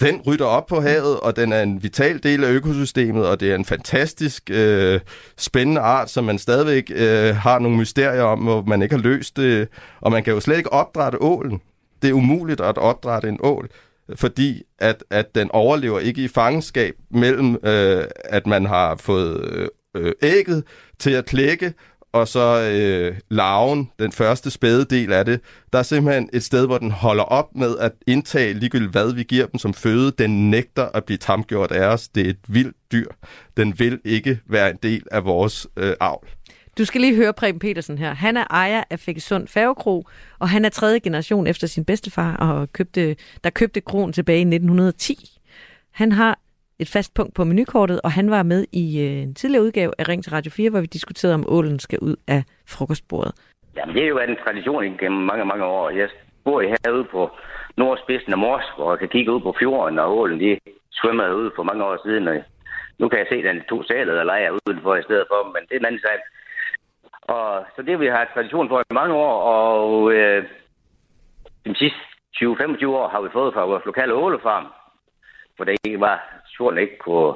[0.00, 3.50] Den rytter op på havet, og den er en vital del af økosystemet, og det
[3.50, 5.00] er en fantastisk øh,
[5.38, 9.36] spændende art, som man stadigvæk øh, har nogle mysterier om, hvor man ikke har løst
[9.36, 9.68] det.
[10.00, 11.60] Og man kan jo slet ikke opdrætte ålen.
[12.02, 13.68] Det er umuligt at opdrætte en ål,
[14.14, 19.68] fordi at, at den overlever ikke i fangenskab mellem, øh, at man har fået øh,
[19.96, 20.64] øh, ægget
[20.98, 21.72] til at klække,
[22.14, 25.40] og så øh, larven, den første spæde del af det,
[25.72, 29.22] der er simpelthen et sted, hvor den holder op med at indtage ligegyldigt, hvad vi
[29.22, 30.10] giver dem som føde.
[30.10, 32.08] Den nægter at blive tamgjort af os.
[32.08, 33.06] Det er et vildt dyr.
[33.56, 36.28] Den vil ikke være en del af vores øh, avl.
[36.78, 38.14] Du skal lige høre Preben Petersen her.
[38.14, 40.06] Han er ejer af Fækkesund Færgekro,
[40.38, 44.40] og han er tredje generation efter sin bedstefar, og købte, der købte kronen tilbage i
[44.40, 45.30] 1910.
[45.90, 46.38] Han har
[46.78, 50.08] et fast punkt på menukortet, og han var med i øh, en tidligere udgave af
[50.08, 53.32] Ring til Radio 4, hvor vi diskuterede, om ålen skal ud af frokostbordet.
[53.76, 55.90] Jamen, det er jo en tradition gennem mange, mange år.
[55.90, 56.08] Jeg
[56.44, 57.30] bor herude på
[57.76, 60.58] nordspidsen af Mors, hvor jeg kan kigge ud på fjorden, og ålen de
[60.92, 62.28] svømmer ud for mange år siden.
[62.28, 62.34] Og
[62.98, 65.62] nu kan jeg se, at den to sæler, der leger udenfor i stedet for, men
[65.68, 66.18] det er en anden sag.
[67.22, 70.44] Og så det vi har tradition for i mange år, og øh,
[71.66, 71.98] de sidste
[72.36, 74.66] 20-25 år har vi fået fra vores lokale ålefarm,
[75.56, 77.34] hvor det ikke var, sjoren ikke kunne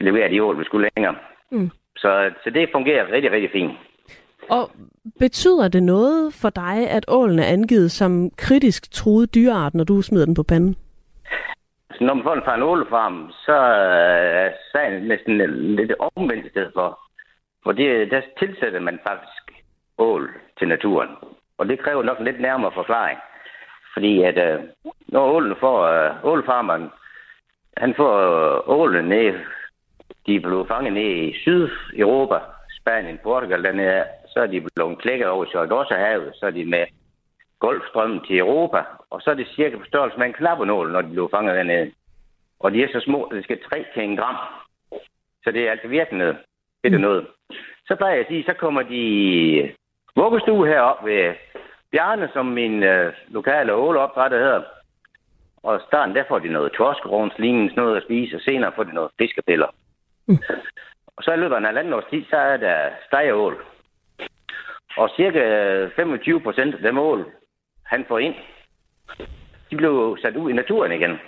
[0.00, 1.16] levere de ål, vi skulle længere.
[1.50, 1.70] Mm.
[1.96, 3.72] Så, så det fungerer rigtig, rigtig fint.
[4.50, 4.70] Og
[5.18, 10.02] betyder det noget for dig, at ålen er angivet som kritisk truet dyreart, når du
[10.02, 10.76] smider den på panden?
[11.94, 15.36] Så når man får den fra en ålefarm, så er sagen næsten
[15.76, 16.98] lidt omvendt i stedet for.
[17.64, 19.64] For det, der tilsætter man faktisk
[19.98, 21.08] ål til naturen.
[21.58, 23.18] Og det kræver nok en lidt nærmere forklaring.
[23.92, 24.60] Fordi at øh,
[25.08, 26.90] når ålen får, øh, ålefarmeren,
[27.76, 29.34] han får øh, ålen ned,
[30.26, 32.38] de blevet fanget ned i Sydeuropa,
[32.80, 35.44] Spanien, Portugal dernede, så er de blevet klækket over
[35.92, 36.84] i havet, så er de med
[37.58, 38.80] Golfstrømmen til Europa,
[39.10, 41.92] og så er det cirka på størrelse med en klappernål, når de bliver fanget dernede.
[42.60, 44.36] Og de er så små, at det skal 3 til en gram.
[45.44, 46.36] Så det er altså virkelig noget.
[46.84, 47.26] Det er noget.
[47.86, 49.02] Så plejer jeg at sige, så kommer de
[50.16, 51.34] vuggestue herop ved
[51.92, 54.62] Bjarne, som min øh, lokale åleopdrætter hedder.
[55.62, 58.94] Og starten, der får de noget torskerovns lignende noget at spise, og senere får de
[58.94, 59.66] noget fiskepiller.
[60.26, 60.38] Mm.
[61.16, 63.64] Og så i løbet af en halvanden års tid, så er der stegeål.
[64.96, 65.42] Og cirka
[65.96, 67.32] 25 procent af dem ål,
[67.84, 68.34] han får ind,
[69.70, 71.18] de blev sat ud i naturen igen.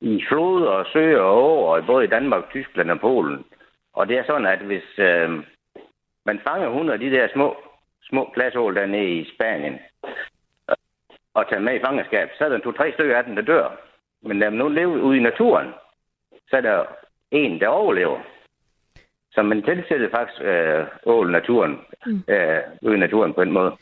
[0.00, 3.44] I floder og søer og åer, både i Danmark, Tyskland og Polen.
[3.92, 5.30] Og det er sådan, at hvis øh,
[6.26, 7.56] man fanger 100 af de der små,
[8.08, 9.78] små plasål dernede i Spanien,
[11.34, 13.80] og tager med i fangenskab, så er der to-tre stykker af dem, der dør.
[14.22, 15.68] Men når man nu lever ude i naturen,
[16.50, 16.84] så er der
[17.30, 18.20] en, der overlever.
[19.32, 22.22] Så man tilsætter faktisk øh, ål naturen, mm.
[22.28, 23.72] øh, ude i naturen på en måde.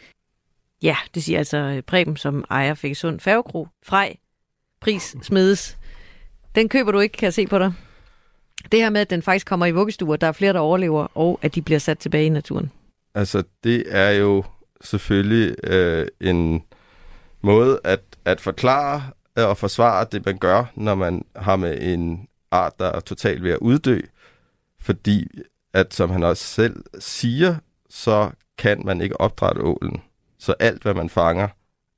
[0.83, 3.69] Ja, det siger altså øh, Preben, som ejer Fækkesund Færgekro.
[3.87, 4.17] Frej,
[4.81, 5.79] pris, smedes.
[6.55, 7.73] Den køber du ikke, kan jeg se på dig.
[8.73, 11.39] Det her med, at den faktisk kommer i vuggestuer, der er flere, der overlever, og
[11.43, 12.73] at de bliver sat tilbage i naturen.
[13.17, 14.45] Altså, det er jo
[14.81, 16.63] selvfølgelig øh, en
[17.43, 19.03] måde at, at forklare
[19.39, 23.43] øh, og forsvare det, man gør, når man har med en art, der er totalt
[23.43, 24.01] ved at uddø.
[24.81, 25.29] Fordi,
[25.73, 27.57] at som han også selv siger,
[27.91, 30.03] så kan man ikke opdrætte ålen.
[30.39, 31.49] Så alt, hvad man fanger,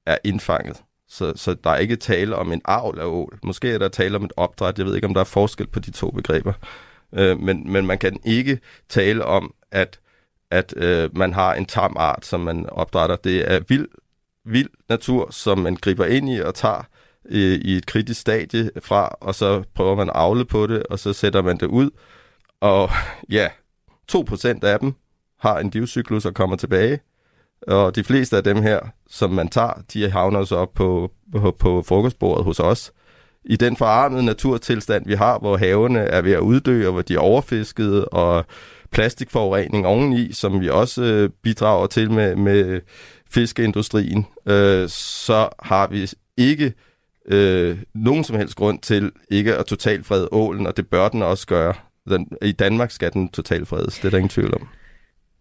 [0.06, 0.76] er indfanget.
[1.08, 3.38] Så, så der er ikke tale om en avl af ål.
[3.42, 4.78] Måske er der tale om et opdræt.
[4.78, 6.52] Jeg ved ikke, om der er forskel på de to begreber.
[7.12, 8.58] Øh, men, men man kan ikke
[8.88, 10.00] tale om, at,
[10.50, 13.16] at øh, man har en tam art, som man opdrætter.
[13.16, 13.88] Det er vild,
[14.44, 16.82] vild natur, som man griber ind i og tager
[17.30, 20.98] øh, i et kritisk stadie fra, og så prøver man at avle på det, og
[20.98, 21.90] så sætter man det ud.
[22.60, 22.90] Og
[23.30, 23.48] ja,
[24.12, 24.94] 2% af dem
[25.40, 27.00] har en livscyklus og kommer tilbage.
[27.66, 31.56] Og de fleste af dem her, som man tager, de havner så op på, på,
[31.58, 32.92] på frokostbordet hos os.
[33.44, 37.14] I den forarmede naturtilstand, vi har, hvor havene er ved at uddø, og hvor de
[37.14, 38.44] er overfiskede, og
[38.90, 42.80] plastikforurening oveni, som vi også øh, bidrager til med, med
[43.30, 46.72] fiskeindustrien, øh, så har vi ikke
[47.28, 51.46] øh, nogen som helst grund til ikke at totalfrede ålen, og det bør den også
[51.46, 51.74] gøre.
[52.08, 54.68] Den, I Danmark skal den totalfredes, det er der ingen tvivl om.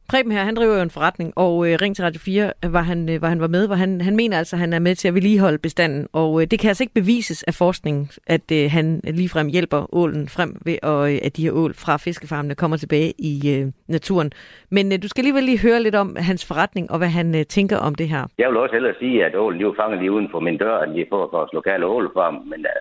[0.09, 3.09] Preben her, han driver jo en forretning, og øh, Ring til Radio 4, var han,
[3.09, 5.07] øh, var han var med, hvor han, han mener altså, at han er med til
[5.07, 9.01] at vedligeholde bestanden, og øh, det kan altså ikke bevises af forskning, at øh, han
[9.03, 13.13] ligefrem hjælper ålen frem ved, og, øh, at de her ål fra fiskefarmene kommer tilbage
[13.19, 14.31] i øh, naturen.
[14.69, 17.45] Men øh, du skal alligevel lige høre lidt om hans forretning, og hvad han øh,
[17.45, 18.23] tænker om det her.
[18.37, 20.93] Jeg vil også hellere sige, at ålen er fanget lige uden for min dør, end
[20.93, 22.79] de får vores lokale ålefarm, men øh,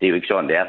[0.00, 0.66] det er jo ikke sådan, det er.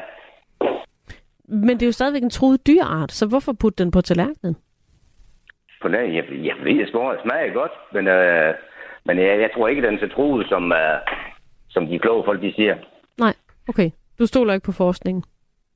[1.48, 4.56] Men det er jo stadigvæk en truet dyreart, så hvorfor putte den på tallerkenen?
[5.82, 6.14] På den.
[6.14, 8.54] Jeg, jeg ved, at smager, smager godt, men, øh,
[9.04, 10.98] men jeg, jeg tror ikke, den er så truet, som, øh,
[11.70, 12.76] som de kloge folk de siger.
[13.18, 13.34] Nej,
[13.68, 13.90] okay.
[14.18, 15.24] Du stoler ikke på forskningen?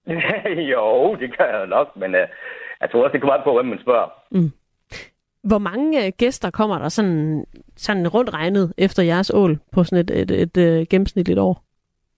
[0.73, 2.27] jo, det kan jeg nok, men øh,
[2.81, 4.09] jeg tror også, det kommer an på, hvem man spørger.
[4.31, 4.51] Mm.
[5.43, 7.45] Hvor mange øh, gæster kommer der sådan,
[7.77, 11.63] sådan rundt regnet efter jeres ål på sådan et, et, et, et uh, gennemsnitligt år?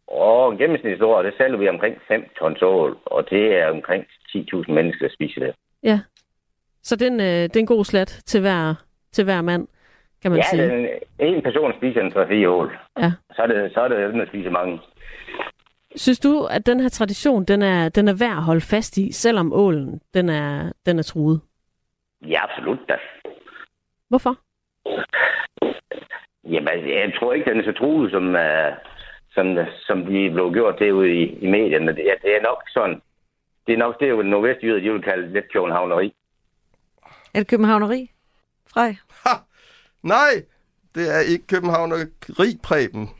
[0.07, 4.05] Og en gennemsnitligt år, det sælger vi omkring 5 tons ål, og det er omkring
[4.36, 5.55] 10.000 mennesker, der spiser det.
[5.82, 6.01] Ja,
[6.83, 8.74] så den, øh, det er en god slat til hver,
[9.12, 9.68] til hver mand,
[10.22, 10.89] kan man ja, sige.
[11.18, 12.79] Ja, en person spiser en 3-4 ål.
[12.99, 13.12] Ja.
[13.33, 14.81] Så er det, så er det at spise mange.
[15.97, 19.12] Synes du, at den her tradition, den er, den er værd at holde fast i,
[19.12, 21.41] selvom ålen, den er, den er truet?
[22.26, 22.97] Ja, absolut da.
[24.09, 24.39] Hvorfor?
[26.45, 28.72] Jamen, jeg tror ikke, den er så truet, som, uh,
[29.31, 29.57] som,
[29.87, 31.87] som de blev gjort det ude i, i medierne.
[31.87, 33.01] Det, det er nok sådan,
[33.66, 36.12] det er nok det, jo nordvestjyder, de vil kalde lidt københavneri.
[37.35, 38.11] Er det københavneri?
[38.66, 38.97] Frej?
[39.24, 39.35] Ha!
[40.03, 40.43] Nej,
[40.95, 43.11] det er ikke københavneri, Preben.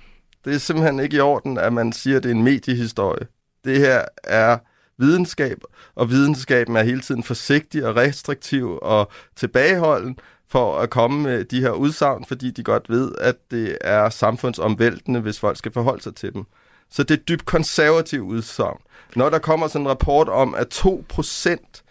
[0.45, 3.27] Det er simpelthen ikke i orden, at man siger, at det er en mediehistorie.
[3.65, 4.59] Det her er
[4.99, 5.59] videnskab,
[5.95, 11.61] og videnskaben er hele tiden forsigtig og restriktiv og tilbageholden, for at komme med de
[11.61, 16.15] her udsagn, fordi de godt ved, at det er samfundsomvæltende, hvis folk skal forholde sig
[16.15, 16.45] til dem.
[16.91, 18.79] Så det er dybt konservativ udsagn.
[19.17, 21.83] Når der kommer sådan en rapport om, at 2%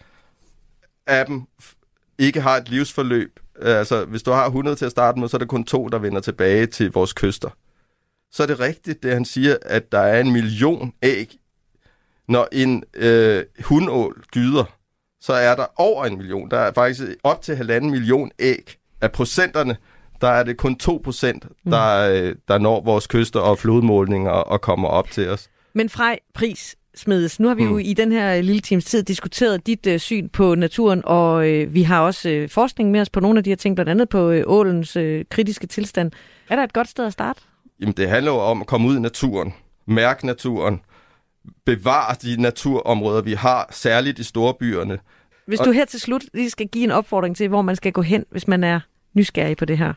[1.06, 1.46] af dem
[2.18, 5.38] ikke har et livsforløb, altså hvis du har 100 til at starte med, så er
[5.38, 7.50] det kun to, der vender tilbage til vores kyster.
[8.32, 11.38] Så er det rigtigt, det han siger, at der er en million æg.
[12.28, 14.64] Når en øh, hundål gyder,
[15.20, 16.50] så er der over en million.
[16.50, 18.76] Der er faktisk op til halvanden million æg.
[19.00, 19.76] Af procenterne,
[20.20, 22.40] der er det kun 2 procent, der, mm.
[22.48, 25.50] der når vores kyster og flodmålninger og kommer op til os.
[25.72, 27.70] Men Frej Pris Smedes, nu har vi mm.
[27.70, 31.74] jo i den her lille times tid diskuteret dit øh, syn på naturen, og øh,
[31.74, 34.08] vi har også øh, forskning med os på nogle af de her ting, blandt andet
[34.08, 36.12] på øh, ålens øh, kritiske tilstand.
[36.48, 37.40] Er der et godt sted at starte?
[37.80, 39.54] Jamen, det handler jo om at komme ud i naturen,
[39.86, 40.80] mærke naturen,
[41.66, 44.98] bevare de naturområder, vi har, særligt i storbyerne.
[45.46, 48.02] Hvis du her til slut lige skal give en opfordring til, hvor man skal gå
[48.02, 48.80] hen, hvis man er
[49.14, 49.92] nysgerrig på det her,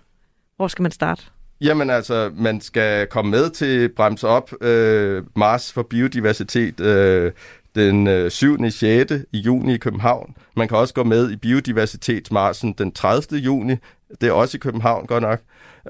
[0.55, 1.23] hvor skal man starte?
[1.62, 7.32] Jamen altså, man skal komme med til Brems Op, øh, Mars for Biodiversitet, øh,
[7.76, 8.72] den øh, 7.
[8.72, 9.14] 6.
[9.32, 10.36] i juni i København.
[10.55, 13.39] Man kan også gå med i Biodiversitetsmarsen den 30.
[13.39, 13.76] juni.
[14.22, 15.39] Det er også i København, godt nok.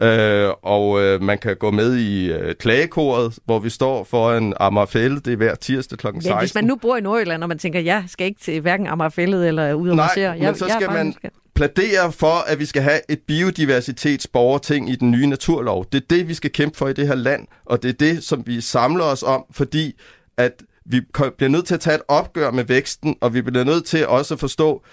[0.02, 5.20] Øh, og øh, man kan gå med i øh, klagekoret, hvor vi står foran Amagerfælde.
[5.20, 6.08] Det er hver tirsdag kl.
[6.08, 6.24] 16.
[6.32, 8.88] Ja, hvis man nu bor i Nordjylland, og man tænker, jeg skal ikke til hverken
[8.88, 10.38] Amagerfælde eller ud og Nej, massere.
[10.40, 11.32] men så jeg skal man nysgerrig.
[11.56, 15.86] plædere for, at vi skal have et biodiversitetsborgerting i den nye naturlov.
[15.92, 18.24] Det er det, vi skal kæmpe for i det her land, og det er det,
[18.24, 19.94] som vi samler os om, fordi
[20.38, 20.52] at
[20.86, 21.02] vi
[21.38, 24.34] bliver nødt til at tage et opgør med væksten, og vi bliver nødt til også
[24.34, 24.84] at forstå,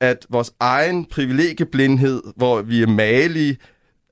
[0.00, 3.56] at vores egen privilegieblindhed, hvor vi er malige,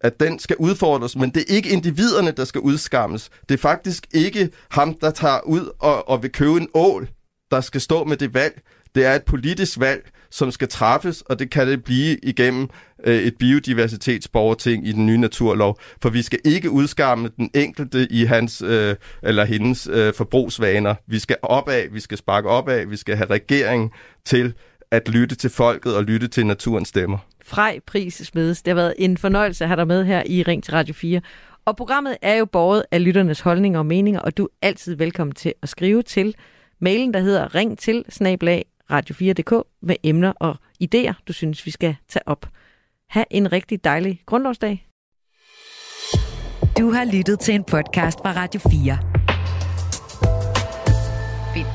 [0.01, 3.31] at den skal udfordres, men det er ikke individerne, der skal udskammes.
[3.49, 7.09] Det er faktisk ikke ham, der tager ud og, og vil købe en ål,
[7.51, 8.63] der skal stå med det valg.
[8.95, 12.69] Det er et politisk valg, som skal træffes, og det kan det blive igennem
[13.05, 15.79] øh, et biodiversitetsborgerting i den nye naturlov.
[16.03, 20.95] For vi skal ikke udskamme den enkelte i hans øh, eller hendes øh, forbrugsvaner.
[21.07, 23.91] Vi skal opad, vi skal sparke opad, vi skal have regeringen
[24.25, 24.55] til
[24.93, 27.19] at lytte til folket og lytte til naturens stemmer.
[27.45, 28.63] Frej Pris Smedes.
[28.63, 31.21] Det har været en fornøjelse at have dig med her i Ring til Radio 4.
[31.65, 35.35] Og programmet er jo båret af lytternes holdninger og meninger, og du er altid velkommen
[35.35, 36.35] til at skrive til
[36.81, 41.97] mailen, der hedder ring til snablag radio4.dk med emner og idéer, du synes, vi skal
[42.09, 42.47] tage op.
[43.11, 44.89] Ha' en rigtig dejlig grundlovsdag.
[46.79, 49.12] Du har lyttet til en podcast fra Radio 4.